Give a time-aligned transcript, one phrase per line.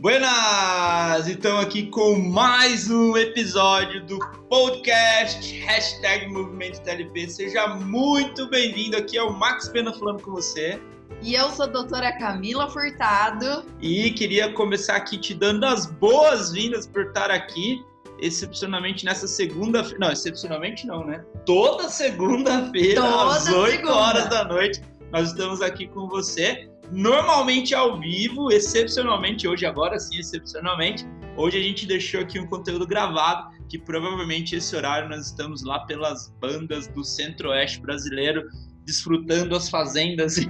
[0.00, 1.28] Buenas!
[1.28, 7.28] Então aqui com mais um episódio do podcast Hashtag Movimento TLP.
[7.28, 10.80] Seja muito bem-vindo aqui, é o Max Pena falando com você.
[11.20, 13.66] E eu sou a doutora Camila Furtado.
[13.78, 17.84] E queria começar aqui te dando as boas-vindas por estar aqui,
[18.20, 19.98] excepcionalmente nessa segunda-feira.
[19.98, 21.22] Não, excepcionalmente não, né?
[21.44, 23.94] Toda segunda-feira, às 8 segunda.
[23.94, 24.80] horas da noite,
[25.12, 31.06] nós estamos aqui com você normalmente ao vivo, excepcionalmente hoje, agora sim, excepcionalmente.
[31.36, 35.80] Hoje a gente deixou aqui um conteúdo gravado, que provavelmente esse horário nós estamos lá
[35.80, 38.48] pelas bandas do Centro-Oeste brasileiro,
[38.84, 40.34] desfrutando as fazendas.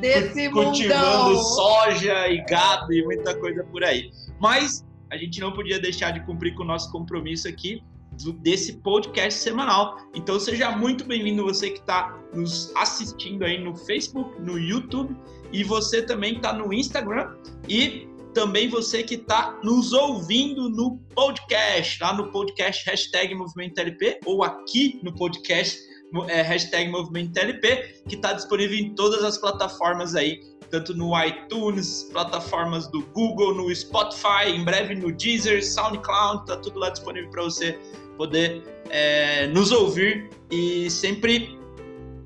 [0.00, 1.42] Desse Cultivando mundão.
[1.42, 4.10] soja e gado e muita coisa por aí.
[4.40, 7.82] Mas a gente não podia deixar de cumprir com o nosso compromisso aqui
[8.40, 9.98] desse podcast semanal.
[10.14, 15.16] Então seja muito bem-vindo você que está nos assistindo aí no Facebook, no YouTube
[15.52, 17.34] e você também está no Instagram
[17.68, 24.20] e também você que está nos ouvindo no podcast, lá no podcast hashtag Movimento LP
[24.26, 25.78] ou aqui no podcast
[26.28, 32.04] é, hashtag Movimento LP, que está disponível em todas as plataformas aí, tanto no iTunes,
[32.12, 37.42] plataformas do Google, no Spotify, em breve no Deezer, SoundCloud, tá tudo lá disponível para
[37.42, 37.78] você
[38.16, 41.56] poder é, nos ouvir e sempre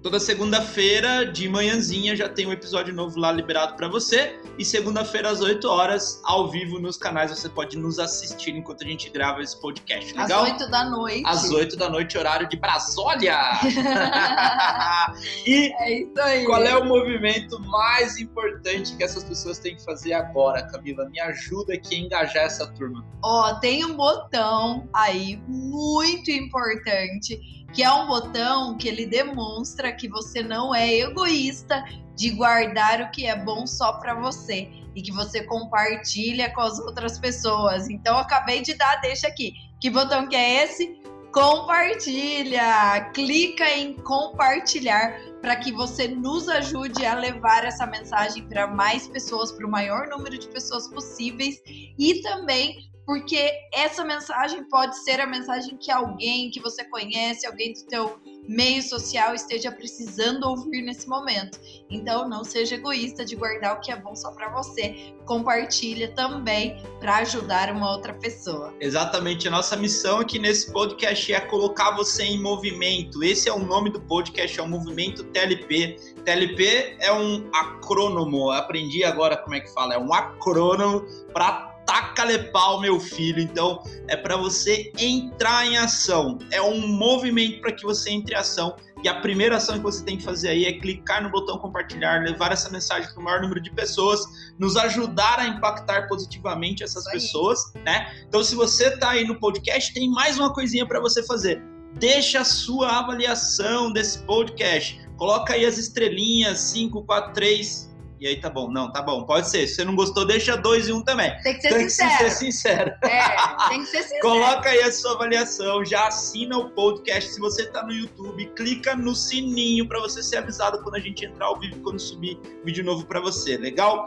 [0.03, 4.41] Toda segunda-feira, de manhãzinha, já tem um episódio novo lá liberado para você.
[4.59, 8.87] E segunda-feira, às 8 horas, ao vivo nos canais, você pode nos assistir enquanto a
[8.87, 10.17] gente grava esse podcast.
[10.17, 10.45] Legal?
[10.45, 11.23] Às 8 da noite.
[11.27, 13.37] Às 8 da noite, horário de Brasólia!
[15.47, 16.47] e é isso aí.
[16.47, 21.11] qual é o movimento mais importante que essas pessoas têm que fazer agora, Camila?
[21.11, 23.05] Me ajuda aqui a engajar essa turma.
[23.23, 30.09] Ó, tem um botão aí muito importante que é um botão que ele demonstra que
[30.09, 31.85] você não é egoísta
[32.17, 36.79] de guardar o que é bom só para você e que você compartilha com as
[36.79, 37.89] outras pessoas.
[37.89, 39.55] Então, acabei de dar, deixa aqui.
[39.81, 41.01] Que botão que é esse?
[41.33, 43.11] Compartilha!
[43.15, 49.53] Clica em compartilhar para que você nos ajude a levar essa mensagem para mais pessoas,
[49.53, 55.27] para o maior número de pessoas possíveis e também porque essa mensagem pode ser a
[55.27, 61.09] mensagem que alguém que você conhece, alguém do teu meio social esteja precisando ouvir nesse
[61.09, 61.59] momento.
[61.91, 65.13] Então, não seja egoísta de guardar o que é bom só para você.
[65.27, 68.73] Compartilha também para ajudar uma outra pessoa.
[68.79, 69.49] Exatamente.
[69.49, 73.25] A nossa missão aqui nesse podcast é colocar você em movimento.
[73.25, 75.97] Esse é o nome do podcast, é o Movimento TLP.
[76.25, 78.53] TLP é um acrônomo.
[78.53, 79.95] Aprendi agora como é que fala.
[79.95, 83.41] É um acrônomo para taca-lhe pau, meu filho.
[83.41, 86.39] Então, é para você entrar em ação.
[86.53, 88.77] É um movimento para que você entre em ação.
[89.03, 92.23] E a primeira ação que você tem que fazer aí é clicar no botão compartilhar,
[92.23, 94.21] levar essa mensagem para o maior número de pessoas,
[94.57, 98.13] nos ajudar a impactar positivamente essas pessoas, né?
[98.29, 101.61] Então, se você está aí no podcast, tem mais uma coisinha para você fazer.
[101.95, 105.01] Deixa a sua avaliação desse podcast.
[105.17, 107.90] Coloca aí as estrelinhas 5, 4, 3,
[108.21, 109.67] e aí tá bom, não, tá bom, pode ser.
[109.67, 111.35] Se você não gostou, deixa dois e um também.
[111.43, 112.11] Tem que ser tem sincero.
[112.11, 112.91] Que ser sincero.
[113.03, 114.21] É, tem que ser sincero.
[114.21, 117.31] Coloca aí a sua avaliação, já assina o podcast.
[117.31, 121.25] Se você tá no YouTube, clica no sininho para você ser avisado quando a gente
[121.25, 124.05] entrar ao vivo, quando subir vídeo novo para você, legal?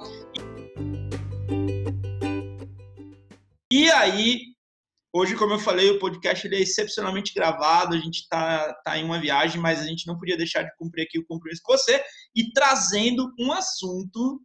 [3.71, 4.52] E aí,
[5.15, 9.03] Hoje, como eu falei, o podcast ele é excepcionalmente gravado, a gente está tá em
[9.03, 12.03] uma viagem, mas a gente não podia deixar de cumprir aqui o compromisso com você
[12.35, 14.41] e trazendo um assunto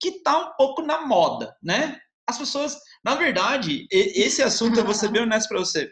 [0.00, 1.98] que está um pouco na moda, né?
[2.28, 5.90] As pessoas, na verdade, esse assunto, eu vou ser bem honesto para você.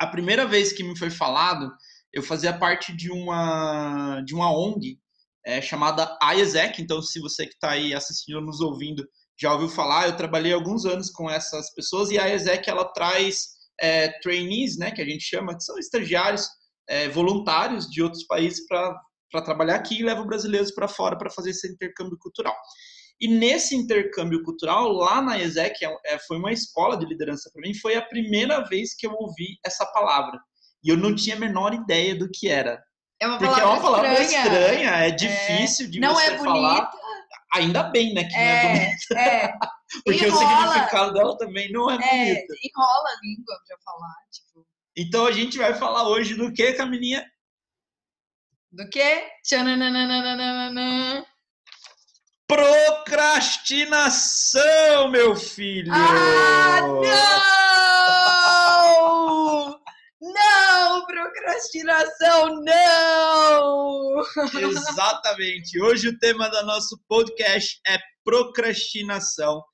[0.00, 1.70] A primeira vez que me foi falado,
[2.10, 4.98] eu fazia parte de uma, de uma ONG
[5.44, 9.06] é, chamada IESEC, então se você que está aí assistindo nos ouvindo
[9.40, 13.58] já ouviu falar, eu trabalhei alguns anos com essas pessoas e a ESEC ela traz
[13.80, 16.48] é, trainees, né, que a gente chama, que são estagiários
[16.88, 21.50] é, voluntários de outros países para trabalhar aqui e levam brasileiros para fora para fazer
[21.50, 22.56] esse intercâmbio cultural.
[23.20, 27.62] E nesse intercâmbio cultural, lá na ESEC, é, é, foi uma escola de liderança para
[27.62, 30.40] mim, foi a primeira vez que eu ouvi essa palavra.
[30.84, 32.80] E eu não tinha a menor ideia do que era.
[33.20, 36.38] É uma Porque palavra é uma palavra estranha, estranha é difícil de não você é
[36.38, 36.90] falar.
[37.54, 39.14] Ainda bem, né, que não é É, bonita.
[39.18, 39.52] é.
[40.04, 40.34] Porque Enrola.
[40.34, 42.54] o significado dela também não é, É, bonito.
[42.62, 44.66] enrola a língua pra falar, tipo.
[44.96, 47.24] Então a gente vai falar hoje do que, Camilinha?
[48.70, 48.84] Do?
[49.42, 51.24] Tchananananananana.
[52.46, 55.90] Procrastinação, meu filho!
[55.94, 57.02] Ah, não!
[61.18, 64.22] Procrastinação, não!
[64.70, 65.80] Exatamente.
[65.80, 69.64] Hoje o tema do nosso podcast é procrastinação.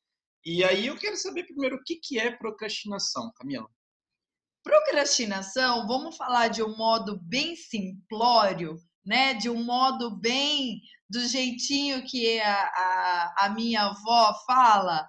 [0.45, 3.69] E aí eu quero saber primeiro o que, que é procrastinação, Camila.
[4.63, 9.35] Procrastinação, vamos falar de um modo bem simplório, né?
[9.35, 10.81] De um modo bem
[11.11, 15.07] do jeitinho que a, a, a minha avó fala,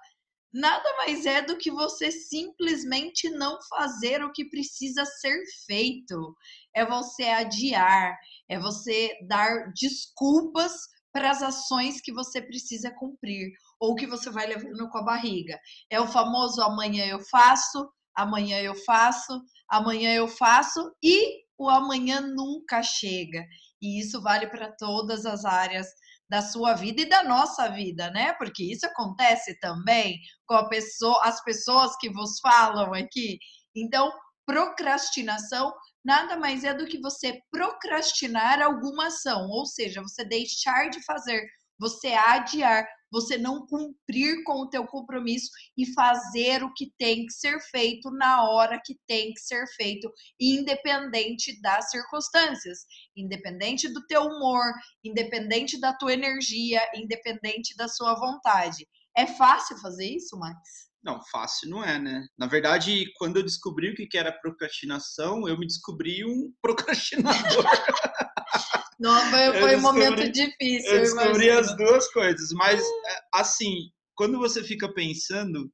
[0.56, 6.34] nada mais é do que você simplesmente não fazer o que precisa ser feito.
[6.74, 8.16] É você adiar,
[8.48, 10.72] é você dar desculpas
[11.12, 15.58] para as ações que você precisa cumprir ou que você vai levando com a barriga.
[15.90, 22.20] É o famoso amanhã eu faço, amanhã eu faço, amanhã eu faço e o amanhã
[22.20, 23.46] nunca chega.
[23.80, 25.86] E isso vale para todas as áreas
[26.28, 28.32] da sua vida e da nossa vida, né?
[28.34, 33.38] Porque isso acontece também com pessoa, as pessoas que vos falam aqui.
[33.74, 34.12] Então,
[34.46, 35.72] procrastinação
[36.04, 41.44] nada mais é do que você procrastinar alguma ação, ou seja, você deixar de fazer,
[41.78, 47.32] você adiar, você não cumprir com o teu compromisso e fazer o que tem que
[47.32, 50.10] ser feito na hora que tem que ser feito,
[50.40, 52.80] independente das circunstâncias,
[53.16, 54.72] independente do teu humor,
[55.04, 58.86] independente da tua energia, independente da sua vontade.
[59.16, 60.86] É fácil fazer isso, Max?
[61.02, 62.26] Não, fácil não é, né?
[62.36, 67.64] Na verdade, quando eu descobri o que era procrastinação, eu me descobri um procrastinador.
[68.98, 70.90] Não, foi, foi um momento difícil.
[70.90, 75.70] Eu descobri as duas coisas, mas é, assim, quando você fica pensando,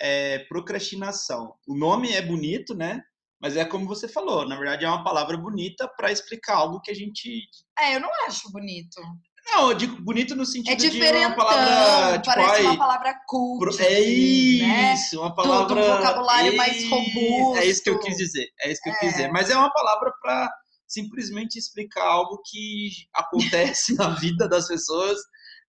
[0.00, 1.54] é, procrastinação.
[1.66, 3.00] O nome é bonito, né?
[3.40, 6.90] Mas é como você falou, na verdade é uma palavra bonita para explicar algo que
[6.90, 7.42] a gente.
[7.78, 9.00] É, eu não acho bonito.
[9.46, 12.18] Não, eu digo bonito no sentido é de uma palavra.
[12.18, 13.82] Tipo, parece ai, uma palavra cult.
[13.82, 14.94] É né?
[14.94, 15.22] isso, né?
[15.22, 15.74] uma palavra.
[15.74, 17.58] Do, do vocabulário mais robusto.
[17.58, 18.48] É isso que eu quis dizer.
[18.62, 19.30] É isso que eu quis dizer.
[19.30, 20.50] Mas é uma palavra para
[20.86, 25.18] simplesmente explicar algo que acontece na vida das pessoas,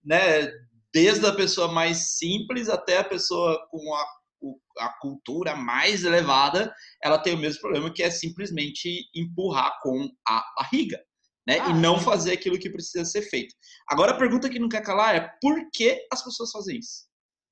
[0.03, 0.47] né?
[0.93, 4.05] Desde a pessoa mais simples até a pessoa com a,
[4.79, 6.73] a cultura mais elevada,
[7.03, 10.99] ela tem o mesmo problema que é simplesmente empurrar com a barriga.
[11.47, 11.59] Né?
[11.59, 13.53] Ah, e não fazer aquilo que precisa ser feito.
[13.87, 17.05] Agora a pergunta que não quer calar é por que as pessoas fazem isso?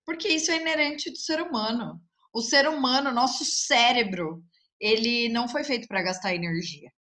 [0.04, 2.01] Porque isso é inerente do ser humano.
[2.33, 4.44] O ser humano, nosso cérebro,
[4.81, 6.92] ele não foi feito para gastar energia.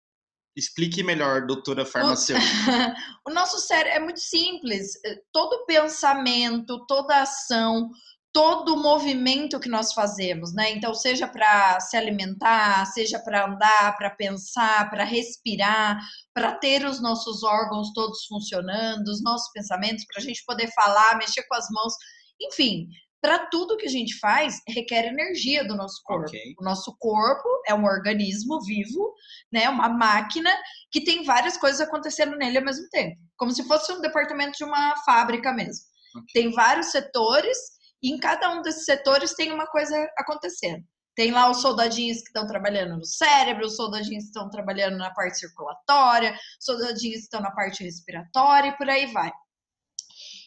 [0.55, 2.47] Explique melhor, doutora farmacêutica.
[3.27, 4.93] O, nosso cérebro é muito simples.
[5.33, 7.89] Todo pensamento, toda ação,
[8.33, 10.73] todo movimento que nós fazemos, né?
[10.73, 15.99] Então, seja para se alimentar, seja para andar, para pensar, para respirar,
[16.35, 21.17] para ter os nossos órgãos todos funcionando, os nossos pensamentos, para a gente poder falar,
[21.17, 21.95] mexer com as mãos,
[22.41, 22.89] enfim,
[23.23, 26.27] para tudo que a gente faz, requer energia do nosso corpo.
[26.27, 26.55] Okay.
[26.59, 29.15] O nosso corpo é um organismo vivo,
[29.51, 29.69] né?
[29.71, 30.51] Uma máquina
[30.91, 33.17] que tem várias coisas acontecendo nele ao mesmo tempo.
[33.37, 35.85] Como se fosse um departamento de uma fábrica mesmo.
[36.17, 36.43] Okay.
[36.43, 37.57] Tem vários setores
[38.03, 40.85] e em cada um desses setores tem uma coisa acontecendo.
[41.15, 45.13] Tem lá os soldadinhos que estão trabalhando no cérebro, os soldadinhos que estão trabalhando na
[45.13, 49.31] parte circulatória, soldadinhos que estão na parte respiratória e por aí vai.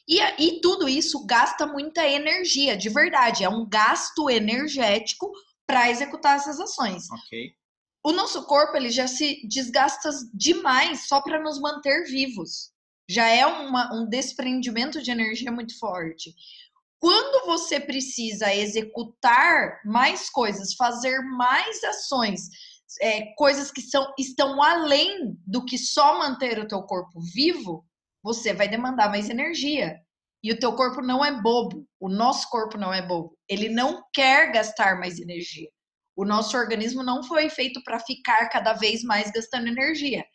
[0.07, 3.43] E, e tudo isso gasta muita energia, de verdade.
[3.43, 5.31] É um gasto energético
[5.65, 7.09] para executar essas ações.
[7.09, 7.51] Ok.
[8.03, 12.71] O nosso corpo ele já se desgasta demais só para nos manter vivos.
[13.09, 16.33] Já é uma, um desprendimento de energia muito forte.
[16.99, 22.41] Quando você precisa executar mais coisas, fazer mais ações,
[23.01, 27.83] é, coisas que são, estão além do que só manter o teu corpo vivo,
[28.25, 30.01] você vai demandar mais energia.
[30.43, 31.87] E o teu corpo não é bobo.
[31.99, 33.37] O nosso corpo não é bobo.
[33.47, 35.69] Ele não quer gastar mais energia.
[36.15, 40.25] O nosso organismo não foi feito para ficar cada vez mais gastando energia.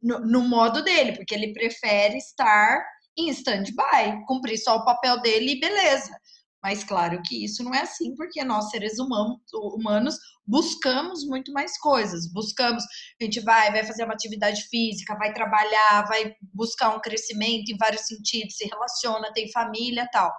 [0.00, 2.84] No, no, modo dele, porque ele prefere estar
[3.18, 6.16] em stand-by, cumprir só o papel dele e beleza.
[6.62, 11.78] Mas claro que isso não é assim, porque nós, seres humanos, humanos, buscamos muito mais
[11.78, 12.30] coisas.
[12.30, 12.84] Buscamos,
[13.20, 17.78] a gente vai, vai fazer uma atividade física, vai trabalhar, vai buscar um crescimento em
[17.78, 20.30] vários sentidos, se relaciona, tem família tal.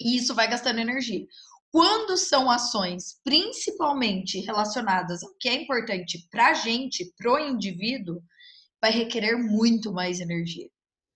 [0.00, 1.24] E isso vai gastando energia.
[1.70, 8.22] Quando são ações principalmente relacionadas ao que é importante para a gente, para o indivíduo,
[8.80, 10.68] vai requerer muito mais energia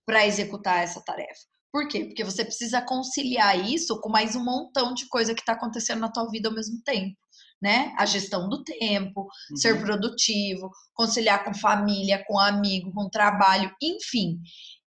[0.06, 1.57] para executar essa tarefa.
[1.72, 2.06] Por quê?
[2.06, 6.10] Porque você precisa conciliar isso com mais um montão de coisa que está acontecendo na
[6.10, 7.16] tua vida ao mesmo tempo.
[7.60, 7.92] Né?
[7.98, 9.56] A gestão do tempo, uhum.
[9.56, 14.40] ser produtivo, conciliar com família, com amigo, com trabalho, enfim.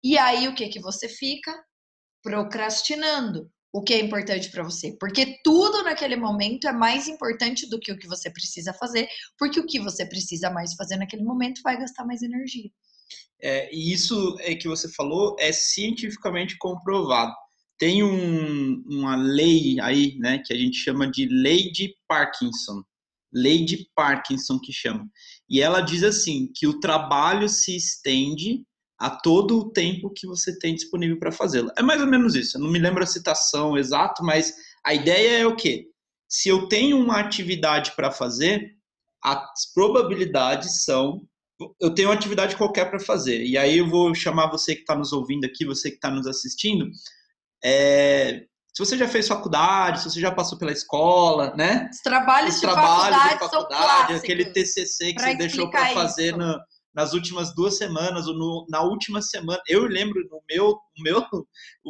[0.02, 1.52] E aí o que que você fica?
[2.22, 3.50] Procrastinando.
[3.72, 7.92] o que é importante para você, porque tudo naquele momento é mais importante do que
[7.92, 9.08] o que você precisa fazer,
[9.38, 12.68] porque o que você precisa mais fazer naquele momento vai gastar mais energia.
[13.42, 17.34] É, e isso é que você falou é cientificamente comprovado.
[17.78, 22.82] Tem um, uma lei aí, né, que a gente chama de lei de Parkinson.
[23.32, 25.08] Lei de Parkinson que chama.
[25.48, 28.64] E ela diz assim que o trabalho se estende
[28.98, 31.70] a todo o tempo que você tem disponível para fazê-lo.
[31.76, 32.58] É mais ou menos isso.
[32.58, 34.52] Eu não me lembro a citação exata, mas
[34.84, 35.86] a ideia é o quê?
[36.28, 38.76] Se eu tenho uma atividade para fazer,
[39.22, 41.26] as probabilidades são
[41.80, 43.44] eu tenho uma atividade qualquer para fazer.
[43.44, 46.26] E aí eu vou chamar você que está nos ouvindo aqui, você que está nos
[46.26, 46.88] assistindo.
[47.62, 51.88] É, se você já fez faculdade, se você já passou pela escola, né?
[51.92, 56.36] Os trabalhos, Os de, trabalhos faculdade de faculdade, aquele TCC que você deixou para fazer
[56.36, 56.58] no,
[56.94, 59.60] nas últimas duas semanas ou no, na última semana.
[59.66, 61.26] Eu lembro no meu, meu,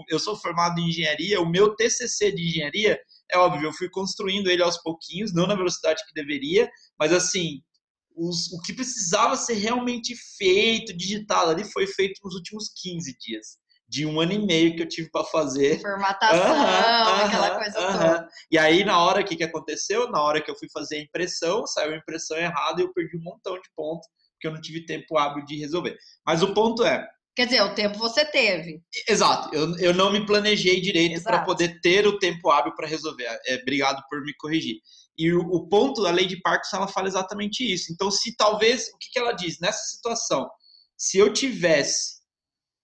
[0.09, 2.99] eu sou formado em engenharia, o meu TCC de engenharia,
[3.31, 7.61] é óbvio, eu fui construindo ele aos pouquinhos, não na velocidade que deveria, mas assim,
[8.29, 13.59] os, o que precisava ser realmente feito, digitado ali, foi feito nos últimos 15 dias.
[13.89, 15.81] De um ano e meio que eu tive para fazer.
[15.81, 18.29] Formatação, aquela coisa toda.
[18.49, 20.09] E aí, na hora, o que, que aconteceu?
[20.13, 23.17] Na hora que eu fui fazer a impressão, saiu a impressão errada e eu perdi
[23.17, 24.07] um montão de pontos
[24.41, 25.97] porque eu não tive tempo hábil de resolver.
[26.27, 27.07] Mas o ponto é.
[27.37, 28.83] Quer dizer, o tempo você teve.
[29.09, 33.25] Exato, eu, eu não me planejei direito para poder ter o tempo hábil para resolver.
[33.47, 34.81] É, obrigado por me corrigir.
[35.21, 37.93] E o, o, ponto da lei de Parkinson, ela fala exatamente isso.
[37.93, 39.61] Então, se talvez, o que, que ela diz?
[39.61, 40.49] Nessa situação,
[40.97, 42.21] se eu tivesse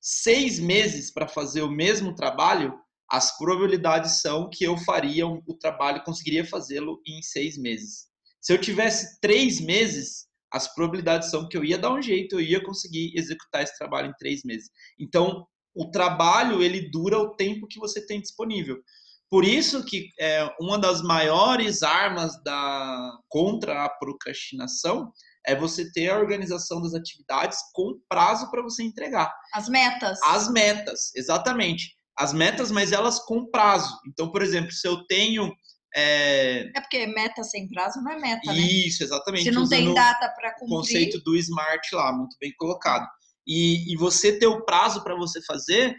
[0.02, 2.78] seis meses para fazer o mesmo trabalho,
[3.10, 8.08] as probabilidades são que eu faria o trabalho, conseguiria fazê-lo em seis meses.
[8.38, 12.42] Se eu tivesse três meses, as probabilidades são que eu ia dar um jeito, eu
[12.42, 14.68] ia conseguir executar esse trabalho em três meses.
[15.00, 18.76] Então, o trabalho ele dura o tempo que você tem disponível.
[19.30, 25.12] Por isso que é, uma das maiores armas da contra a procrastinação
[25.46, 29.32] é você ter a organização das atividades com prazo para você entregar.
[29.54, 30.18] As metas.
[30.24, 31.96] As metas, exatamente.
[32.18, 33.96] As metas, mas elas com prazo.
[34.08, 35.52] Então, por exemplo, se eu tenho
[35.94, 36.70] é...
[36.76, 38.58] é porque meta sem prazo não é meta, né?
[38.58, 39.44] Isso, exatamente.
[39.44, 40.66] Se não tem data para cumprir.
[40.66, 43.06] O conceito do smart lá, muito bem colocado.
[43.46, 45.96] E, e você ter o prazo para você fazer,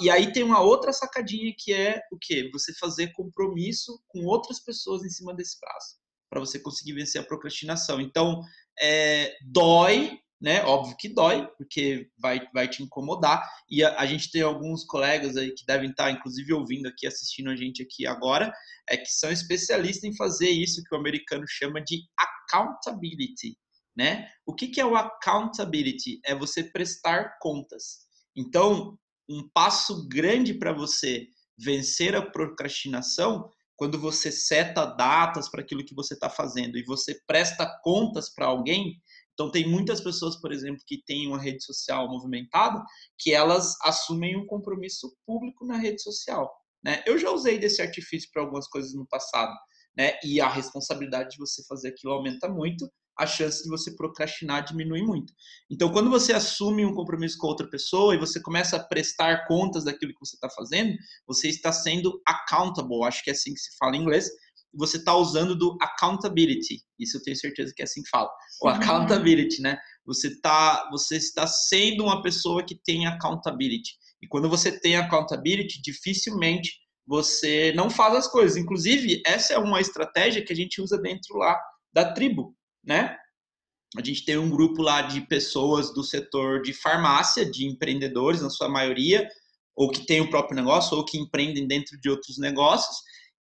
[0.00, 2.50] e aí tem uma outra sacadinha que é o quê?
[2.52, 5.96] Você fazer compromisso com outras pessoas em cima desse prazo,
[6.28, 8.00] para você conseguir vencer a procrastinação.
[8.00, 8.42] Então,
[8.80, 10.62] é, dói, né?
[10.64, 13.48] Óbvio que dói, porque vai, vai te incomodar.
[13.70, 17.48] E a, a, gente tem alguns colegas aí que devem estar, inclusive, ouvindo aqui, assistindo
[17.48, 18.52] a gente aqui agora,
[18.86, 23.56] é que são especialistas em fazer isso que o americano chama de accountability,
[23.96, 24.28] né?
[24.44, 26.20] O que, que é o accountability?
[26.26, 28.04] É você prestar contas.
[28.36, 31.26] Então, um passo grande para você
[31.56, 37.20] vencer a procrastinação quando você seta datas para aquilo que você está fazendo e você
[37.26, 39.00] presta contas para alguém,
[39.34, 42.82] então, tem muitas pessoas, por exemplo, que têm uma rede social movimentada,
[43.18, 46.50] que elas assumem um compromisso público na rede social.
[46.82, 47.02] Né?
[47.04, 49.52] Eu já usei desse artifício para algumas coisas no passado,
[49.96, 50.16] né?
[50.24, 55.02] e a responsabilidade de você fazer aquilo aumenta muito, a chance de você procrastinar diminui
[55.02, 55.32] muito.
[55.70, 59.84] Então, quando você assume um compromisso com outra pessoa e você começa a prestar contas
[59.84, 63.76] daquilo que você está fazendo, você está sendo accountable, acho que é assim que se
[63.78, 64.28] fala em inglês,
[64.76, 66.82] você está usando do accountability.
[66.98, 68.28] Isso eu tenho certeza que é assim que fala.
[68.62, 69.78] O accountability, né?
[70.04, 73.92] Você, tá, você está sendo uma pessoa que tem accountability.
[74.20, 76.72] E quando você tem accountability, dificilmente
[77.06, 78.56] você não faz as coisas.
[78.56, 81.58] Inclusive, essa é uma estratégia que a gente usa dentro lá
[81.92, 82.56] da tribo,
[82.86, 83.16] né?
[83.96, 88.50] A gente tem um grupo lá de pessoas do setor de farmácia, de empreendedores, na
[88.50, 89.28] sua maioria,
[89.76, 92.96] ou que tem o próprio negócio, ou que empreendem dentro de outros negócios.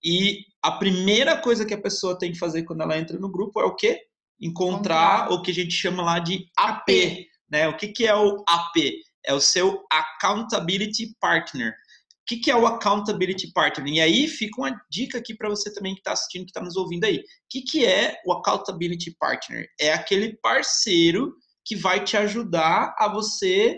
[0.04, 3.60] E a primeira coisa que a pessoa tem que fazer quando ela entra no grupo
[3.60, 4.00] é o quê?
[4.40, 7.26] Encontrar o que a gente chama lá de AP.
[7.50, 7.68] Né?
[7.68, 8.92] O que, que é o AP?
[9.24, 11.74] É o seu Accountability Partner.
[12.22, 13.92] O que, que é o Accountability Partner?
[13.92, 16.76] E aí fica uma dica aqui para você também que está assistindo, que está nos
[16.76, 17.18] ouvindo aí.
[17.18, 19.66] O que, que é o Accountability Partner?
[19.80, 23.76] É aquele parceiro que vai te ajudar a você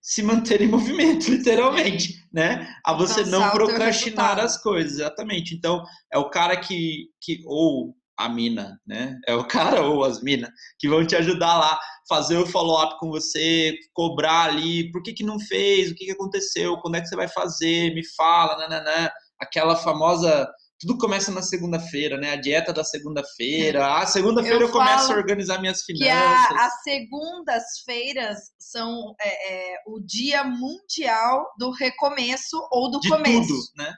[0.00, 2.66] se manter em movimento, literalmente, né?
[2.84, 5.54] A você não procrastinar as coisas, exatamente.
[5.54, 9.16] Então, é o cara que, que ou a mina, né?
[9.26, 13.10] É o cara ou as minas que vão te ajudar lá, fazer o follow-up com
[13.10, 17.06] você, cobrar ali, por que que não fez, o que que aconteceu, quando é que
[17.06, 19.10] você vai fazer, me fala, nananã.
[19.40, 20.48] Aquela famosa
[20.80, 22.32] tudo começa na segunda-feira, né?
[22.32, 23.96] A dieta da segunda-feira.
[23.98, 26.48] A segunda-feira eu, eu, começo a organizar minhas finanças.
[26.48, 33.08] Que a, as segundas-feiras são é, é, o dia mundial do recomeço ou do de
[33.08, 33.48] começo.
[33.48, 33.94] Tudo, né?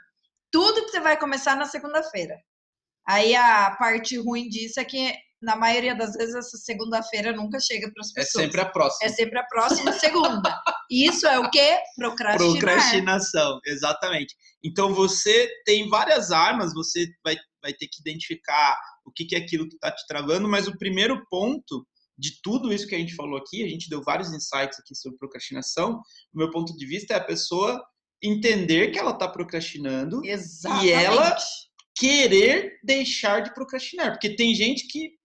[0.51, 2.35] tudo que você vai começar na segunda-feira.
[3.09, 7.91] Aí a parte ruim disso é que na maioria das vezes essa segunda-feira nunca chega
[7.93, 8.45] para as É pessoas.
[8.45, 9.07] sempre a próxima.
[9.07, 10.63] É sempre a próxima segunda.
[10.91, 11.79] Isso é o quê?
[11.97, 12.51] Procrastinar.
[12.59, 14.35] Procrastinação, exatamente.
[14.63, 19.39] Então você tem várias armas, você vai, vai ter que identificar o que, que é
[19.39, 21.87] aquilo que está te travando, mas o primeiro ponto
[22.19, 25.17] de tudo isso que a gente falou aqui, a gente deu vários insights aqui sobre
[25.17, 26.01] procrastinação.
[26.35, 27.83] O meu ponto de vista é a pessoa
[28.23, 30.87] entender que ela está procrastinando Exatamente.
[30.87, 31.37] E ela-
[31.95, 34.13] querer deixar de procrastinar.
[34.13, 35.19] Porque tem gente que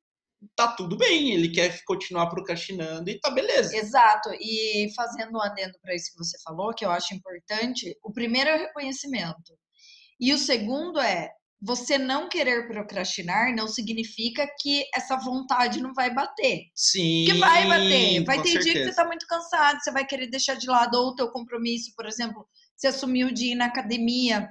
[0.56, 3.76] tá tudo bem, ele quer continuar procrastinando e tá beleza.
[3.76, 4.30] Exato.
[4.40, 8.50] E fazendo um adendo para isso que você falou, que eu acho importante, o primeiro
[8.50, 9.58] é o reconhecimento.
[10.20, 11.30] E o segundo é
[11.62, 16.66] você não querer procrastinar não significa que essa vontade não vai bater.
[16.76, 17.26] Sim.
[17.26, 18.24] Que vai bater.
[18.24, 18.92] Vai ter dia que certeza.
[18.92, 22.06] você tá muito cansado, você vai querer deixar de lado ou o teu compromisso, por
[22.06, 24.48] exemplo, você assumiu de ir na academia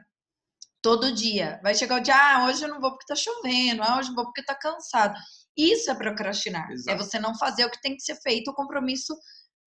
[0.84, 1.58] todo dia.
[1.62, 4.14] Vai chegar o dia, ah, hoje eu não vou porque tá chovendo, ah, hoje eu
[4.14, 5.18] vou porque tá cansado.
[5.56, 6.68] Isso é procrastinar.
[6.70, 7.02] É Exato.
[7.02, 9.16] você não fazer o que tem que ser feito, o compromisso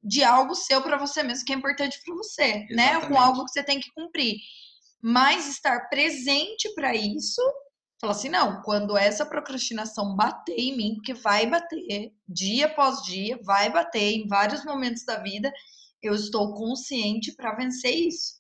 [0.04, 2.90] de algo seu para você mesmo, que é importante para você, né?
[2.92, 3.18] Com Exatamente.
[3.18, 4.36] algo que você tem que cumprir.
[5.02, 7.42] Mas estar presente para isso,
[8.00, 13.40] falar assim, não, quando essa procrastinação bater em mim, porque vai bater dia após dia,
[13.44, 15.52] vai bater em vários momentos da vida,
[16.00, 18.37] eu estou consciente para vencer isso.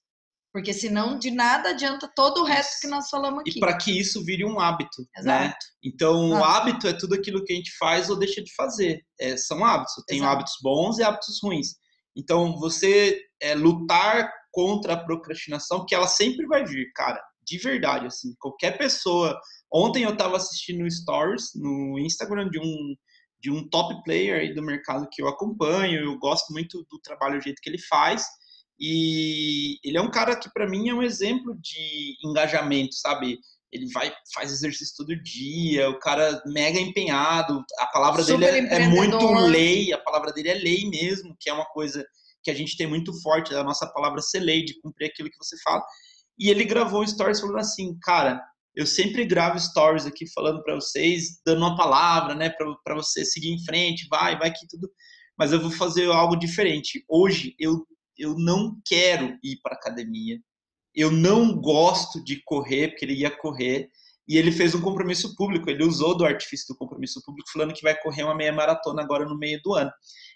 [0.57, 3.57] Porque senão de nada adianta todo o resto que nós falamos aqui.
[3.57, 5.43] E para que isso vire um hábito, Exato.
[5.45, 5.53] né?
[5.83, 6.43] Então, o Exato.
[6.45, 9.05] hábito é tudo aquilo que a gente faz ou deixa de fazer.
[9.19, 9.95] É, são hábitos.
[9.99, 10.33] Eu tenho Exato.
[10.33, 11.75] hábitos bons e hábitos ruins.
[12.15, 17.21] Então, você é, lutar contra a procrastinação, que ela sempre vai vir, cara.
[17.45, 18.33] De verdade, assim.
[18.39, 19.39] Qualquer pessoa.
[19.71, 22.95] Ontem eu estava assistindo stories no Instagram de um
[23.39, 26.03] de um top player aí do mercado que eu acompanho.
[26.03, 28.25] Eu gosto muito do trabalho, o jeito que ele faz.
[28.79, 33.39] E ele é um cara que para mim é um exemplo de engajamento, sabe?
[33.71, 38.75] Ele vai faz exercício todo dia, o cara mega empenhado, a palavra Super dele é,
[38.75, 42.05] é muito lei, a palavra dele é lei mesmo, que é uma coisa
[42.43, 45.37] que a gente tem muito forte, a nossa palavra ser lei, de cumprir aquilo que
[45.37, 45.83] você fala.
[46.39, 48.41] E ele gravou um stories falando assim, cara,
[48.75, 52.49] eu sempre gravo stories aqui falando para vocês, dando uma palavra, né,
[52.83, 54.89] para você seguir em frente, vai, vai que tudo,
[55.37, 57.03] mas eu vou fazer algo diferente.
[57.09, 57.85] Hoje eu
[58.17, 60.39] eu não quero ir para academia.
[60.93, 63.89] Eu não gosto de correr, porque ele ia correr.
[64.27, 65.69] E ele fez um compromisso público.
[65.69, 69.25] Ele usou do artifício do compromisso público, falando que vai correr uma meia maratona agora
[69.25, 69.91] no meio do ano.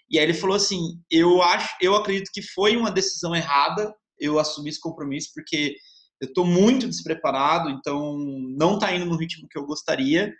[0.08, 4.38] E aí ele falou assim: eu acho, eu acredito que foi uma decisão errada eu
[4.38, 5.76] assumir esse compromisso, porque
[6.20, 8.16] eu estou muito despreparado, então
[8.56, 10.32] não está indo no ritmo que eu gostaria.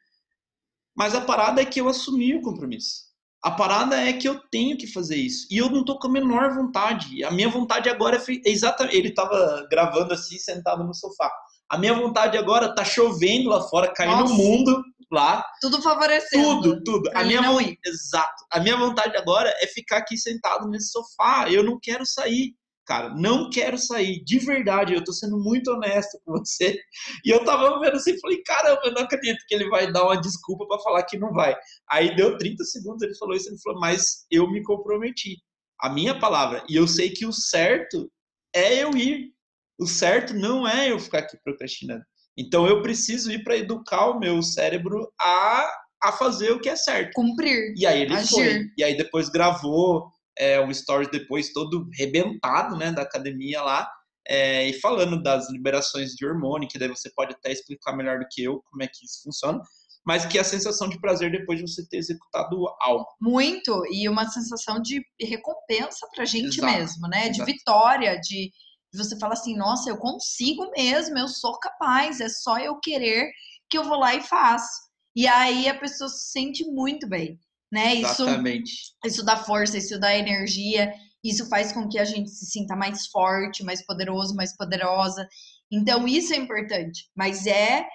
[0.94, 3.11] Mas a parada é que eu assumi o compromisso.
[3.42, 5.48] A parada é que eu tenho que fazer isso.
[5.50, 7.24] E eu não tô com a menor vontade.
[7.24, 8.96] A minha vontade agora é é exatamente.
[8.96, 11.30] Ele tava gravando assim, sentado no sofá.
[11.68, 15.44] A minha vontade agora tá chovendo lá fora, caindo o mundo lá.
[15.60, 16.62] Tudo favorecendo.
[16.62, 17.10] Tudo, tudo.
[17.14, 17.58] A minha não.
[17.60, 18.44] Exato.
[18.50, 21.50] A minha vontade agora é ficar aqui sentado nesse sofá.
[21.50, 22.54] Eu não quero sair.
[22.84, 24.22] Cara, não quero sair.
[24.24, 26.78] De verdade, eu tô sendo muito honesto com você.
[27.24, 30.20] E eu tava vendo assim, falei, caramba, eu não acredito que ele vai dar uma
[30.20, 31.54] desculpa pra falar que não vai.
[31.90, 35.36] Aí deu 30 segundos, ele falou isso, ele falou, mas eu me comprometi.
[35.80, 36.64] A minha palavra.
[36.68, 38.10] E eu sei que o certo
[38.54, 39.32] é eu ir.
[39.78, 42.04] O certo não é eu ficar aqui procrastinando.
[42.36, 45.70] Então eu preciso ir para educar o meu cérebro a,
[46.02, 47.12] a fazer o que é certo.
[47.14, 47.74] Cumprir.
[47.76, 48.30] E aí ele Agir.
[48.30, 48.66] foi.
[48.76, 53.88] E aí depois gravou é, um stories depois todo rebentado, né, da academia lá,
[54.26, 58.26] é, e falando das liberações de hormônio, que daí você pode até explicar melhor do
[58.30, 59.60] que eu como é que isso funciona,
[60.04, 63.06] mas que a sensação de prazer depois de você ter executado algo.
[63.20, 63.84] Muito.
[63.92, 67.28] E uma sensação de recompensa pra gente Exato, mesmo, né?
[67.28, 67.52] De exato.
[67.52, 68.50] vitória, de
[68.92, 73.30] de você falar assim, nossa, eu consigo mesmo, eu sou capaz, é só eu querer
[73.70, 74.70] que eu vou lá e faço.
[75.16, 77.38] E aí a pessoa se sente muito bem,
[77.72, 77.94] né?
[77.94, 78.72] Isso Exatamente.
[79.04, 80.92] isso dá força, isso dá energia,
[81.24, 85.26] isso faz com que a gente se sinta mais forte, mais poderoso, mais poderosa.
[85.72, 87.86] Então isso é importante, mas é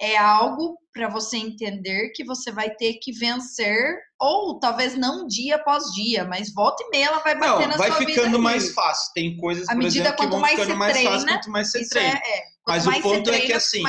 [0.00, 5.56] é algo para você entender que você vai ter que vencer ou talvez não dia
[5.56, 8.38] após dia, mas volta e meia ela vai bater Não, na vai sua ficando vida
[8.38, 8.72] mais ali.
[8.74, 9.12] fácil.
[9.12, 11.50] Tem coisas, À por medida exemplo, que quanto vão mais ficando mais fácil treina, quanto
[11.50, 12.16] mais você Isso treina.
[12.24, 12.42] é, é.
[12.68, 13.82] Mas o ponto você é que, treina, assim,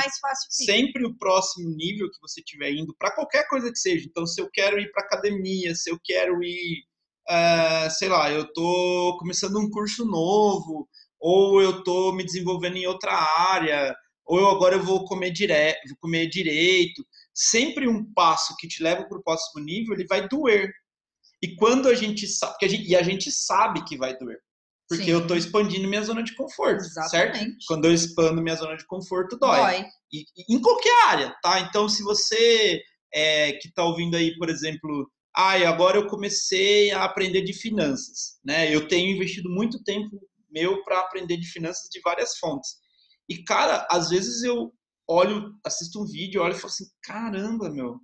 [0.50, 4.06] sempre o próximo nível que você estiver indo, para qualquer coisa que seja.
[4.08, 6.82] Então, se eu quero ir para academia, se eu quero ir,
[7.28, 10.88] eh, sei lá, eu tô começando um curso novo,
[11.20, 15.88] ou eu tô me desenvolvendo em outra área, ou eu agora eu vou comer direto,
[15.88, 17.04] vou comer direito.
[17.34, 20.72] Sempre um passo que te leva para o próximo nível, ele vai doer.
[21.42, 24.40] E quando a gente sabe, a gente, e a gente sabe que vai doer.
[24.90, 25.10] Porque Sim.
[25.12, 27.36] eu tô expandindo minha zona de conforto, certo?
[27.36, 27.64] Exatamente.
[27.68, 29.56] Quando eu expando minha zona de conforto, dói.
[29.56, 29.86] Dói.
[30.12, 31.60] E, e em qualquer área, tá?
[31.60, 32.82] Então, se você
[33.14, 38.40] é, que tá ouvindo aí, por exemplo, ai, agora eu comecei a aprender de finanças,
[38.44, 38.74] né?
[38.74, 42.70] Eu tenho investido muito tempo meu para aprender de finanças de várias fontes.
[43.28, 44.72] E, cara, às vezes eu
[45.08, 48.00] olho, assisto um vídeo, olho e falo assim, caramba, meu,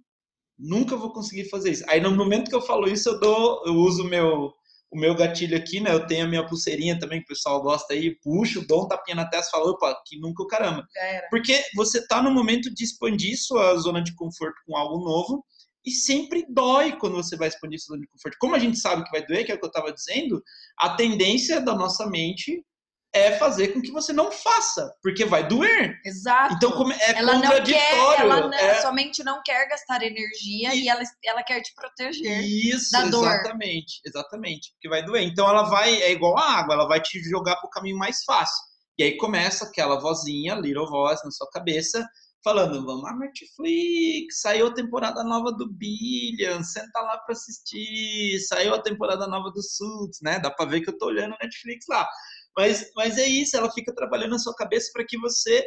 [0.57, 1.85] nunca vou conseguir fazer isso.
[1.88, 4.53] Aí, no momento que eu falo isso, eu dou, eu uso meu,
[4.90, 5.92] o meu gatilho aqui, né?
[5.92, 9.16] Eu tenho a minha pulseirinha também, que o pessoal gosta aí, puxo, dou um tapinha
[9.16, 10.87] na testa e falo, opa, que nunca o caramba.
[11.31, 15.44] Porque você tá no momento de expandir sua zona de conforto com algo novo
[15.85, 18.37] e sempre dói quando você vai expandir sua zona de conforto.
[18.40, 20.42] Como a gente sabe que vai doer, que é o que eu estava dizendo,
[20.79, 22.64] a tendência da nossa mente
[23.16, 26.00] é fazer com que você não faça, porque vai doer.
[26.05, 26.55] Exato.
[26.55, 28.20] Então como é ela não quer, contraditório.
[28.20, 28.81] ela não, é...
[28.81, 32.42] sua mente não quer gastar energia e, E- ela, ela quer te proteger.
[32.44, 33.26] Isso, da dor.
[33.26, 35.22] exatamente, exatamente, porque vai doer.
[35.22, 38.64] Então ela vai, é igual a água, ela vai te jogar pro caminho mais fácil.
[38.98, 42.07] E aí começa aquela vozinha, little voz na sua cabeça,
[42.42, 48.72] falando, vamos lá Netflix, saiu a temporada nova do Billion, senta lá pra assistir, saiu
[48.72, 50.38] a temporada nova do Suits, né?
[50.38, 52.09] Dá pra ver que eu tô olhando Netflix lá.
[52.56, 55.64] Mas, mas é isso, ela fica trabalhando na sua cabeça para que você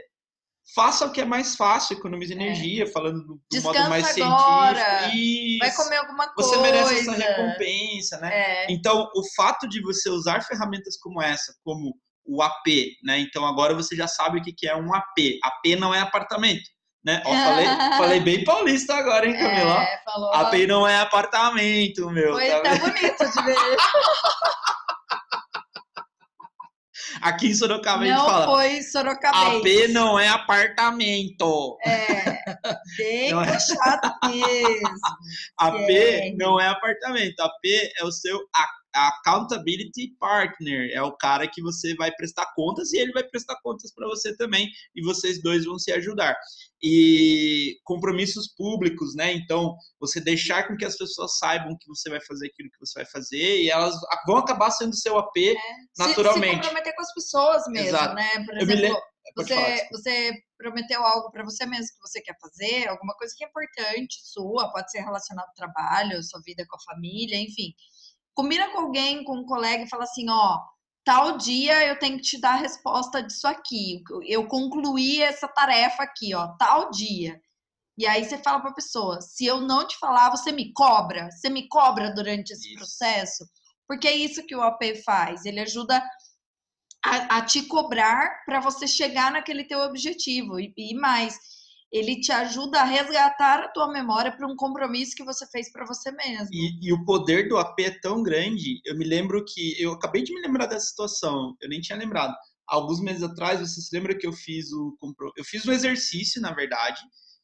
[0.73, 3.87] faça o que é mais fácil, economize energia, falando do, do modo É.
[3.87, 5.17] Mais agora, científico.
[5.17, 5.59] Isso.
[5.59, 6.49] Vai comer alguma coisa.
[6.49, 8.29] Você merece essa recompensa, né?
[8.33, 12.67] É, Então, o fato de você usar ferramentas como essa, como o AP,
[13.03, 13.19] né?
[13.19, 15.39] Então, agora você já sabe o que é um AP.
[15.43, 16.69] AP não é apartamento,
[17.03, 17.23] né?
[17.25, 17.65] Ó, falei,
[17.97, 19.81] falei bem paulista agora, hein, Camila?
[19.81, 20.33] é, falou.
[20.33, 22.33] AP não é apartamento, meu.
[22.33, 22.79] Foi tá vendo?
[22.81, 23.55] bonito de ver.
[27.21, 28.45] Aqui em Sorocaba a gente não fala.
[28.45, 29.85] foi Sorocabês.
[29.85, 31.77] AP não é apartamento.
[31.85, 32.39] É,
[32.97, 33.51] bem Não é.
[33.53, 34.89] puxado mesmo.
[35.59, 36.37] AP Sério.
[36.37, 37.39] não é apartamento.
[37.39, 37.59] AP
[37.99, 38.39] é o seu
[38.93, 40.89] accountability partner.
[40.93, 44.35] É o cara que você vai prestar contas e ele vai prestar contas para você
[44.35, 44.69] também.
[44.95, 46.35] E vocês dois vão se ajudar.
[46.81, 49.33] E compromissos públicos, né?
[49.33, 52.99] Então, você deixar com que as pessoas saibam que você vai fazer aquilo que você
[53.01, 55.57] vai fazer e elas vão acabar sendo seu AP Se-
[55.97, 56.55] naturalmente.
[56.55, 58.15] Se, comprometer com as pessoas mesmo, Exato.
[58.15, 58.45] né?
[58.45, 59.01] Por exemplo, lembro-
[59.35, 63.33] Pode falar, você, você prometeu algo para você mesmo que você quer fazer, alguma coisa
[63.37, 67.71] que é importante sua, pode ser relacionado ao trabalho, sua vida com a família, enfim.
[68.33, 70.57] Combina com alguém, com um colega e fala assim, ó,
[71.03, 74.03] tal dia eu tenho que te dar a resposta disso aqui.
[74.25, 77.39] Eu concluí essa tarefa aqui, ó, tal dia.
[77.97, 81.29] E aí você fala para a pessoa, se eu não te falar, você me cobra,
[81.31, 82.77] você me cobra durante esse Isso.
[82.77, 83.45] processo,
[83.85, 86.01] porque é isso que o AP faz, ele ajuda
[87.03, 91.37] a, a te cobrar para você chegar naquele teu objetivo e, e mais,
[91.91, 95.85] ele te ajuda a resgatar a tua memória para um compromisso que você fez para
[95.85, 96.49] você mesmo.
[96.51, 98.79] E, e o poder do AP é tão grande.
[98.85, 99.75] Eu me lembro que.
[99.81, 101.55] Eu acabei de me lembrar dessa situação.
[101.59, 102.35] Eu nem tinha lembrado.
[102.67, 104.95] Alguns meses atrás, você se lembra que eu fiz o.
[105.35, 107.01] Eu fiz um exercício, na verdade,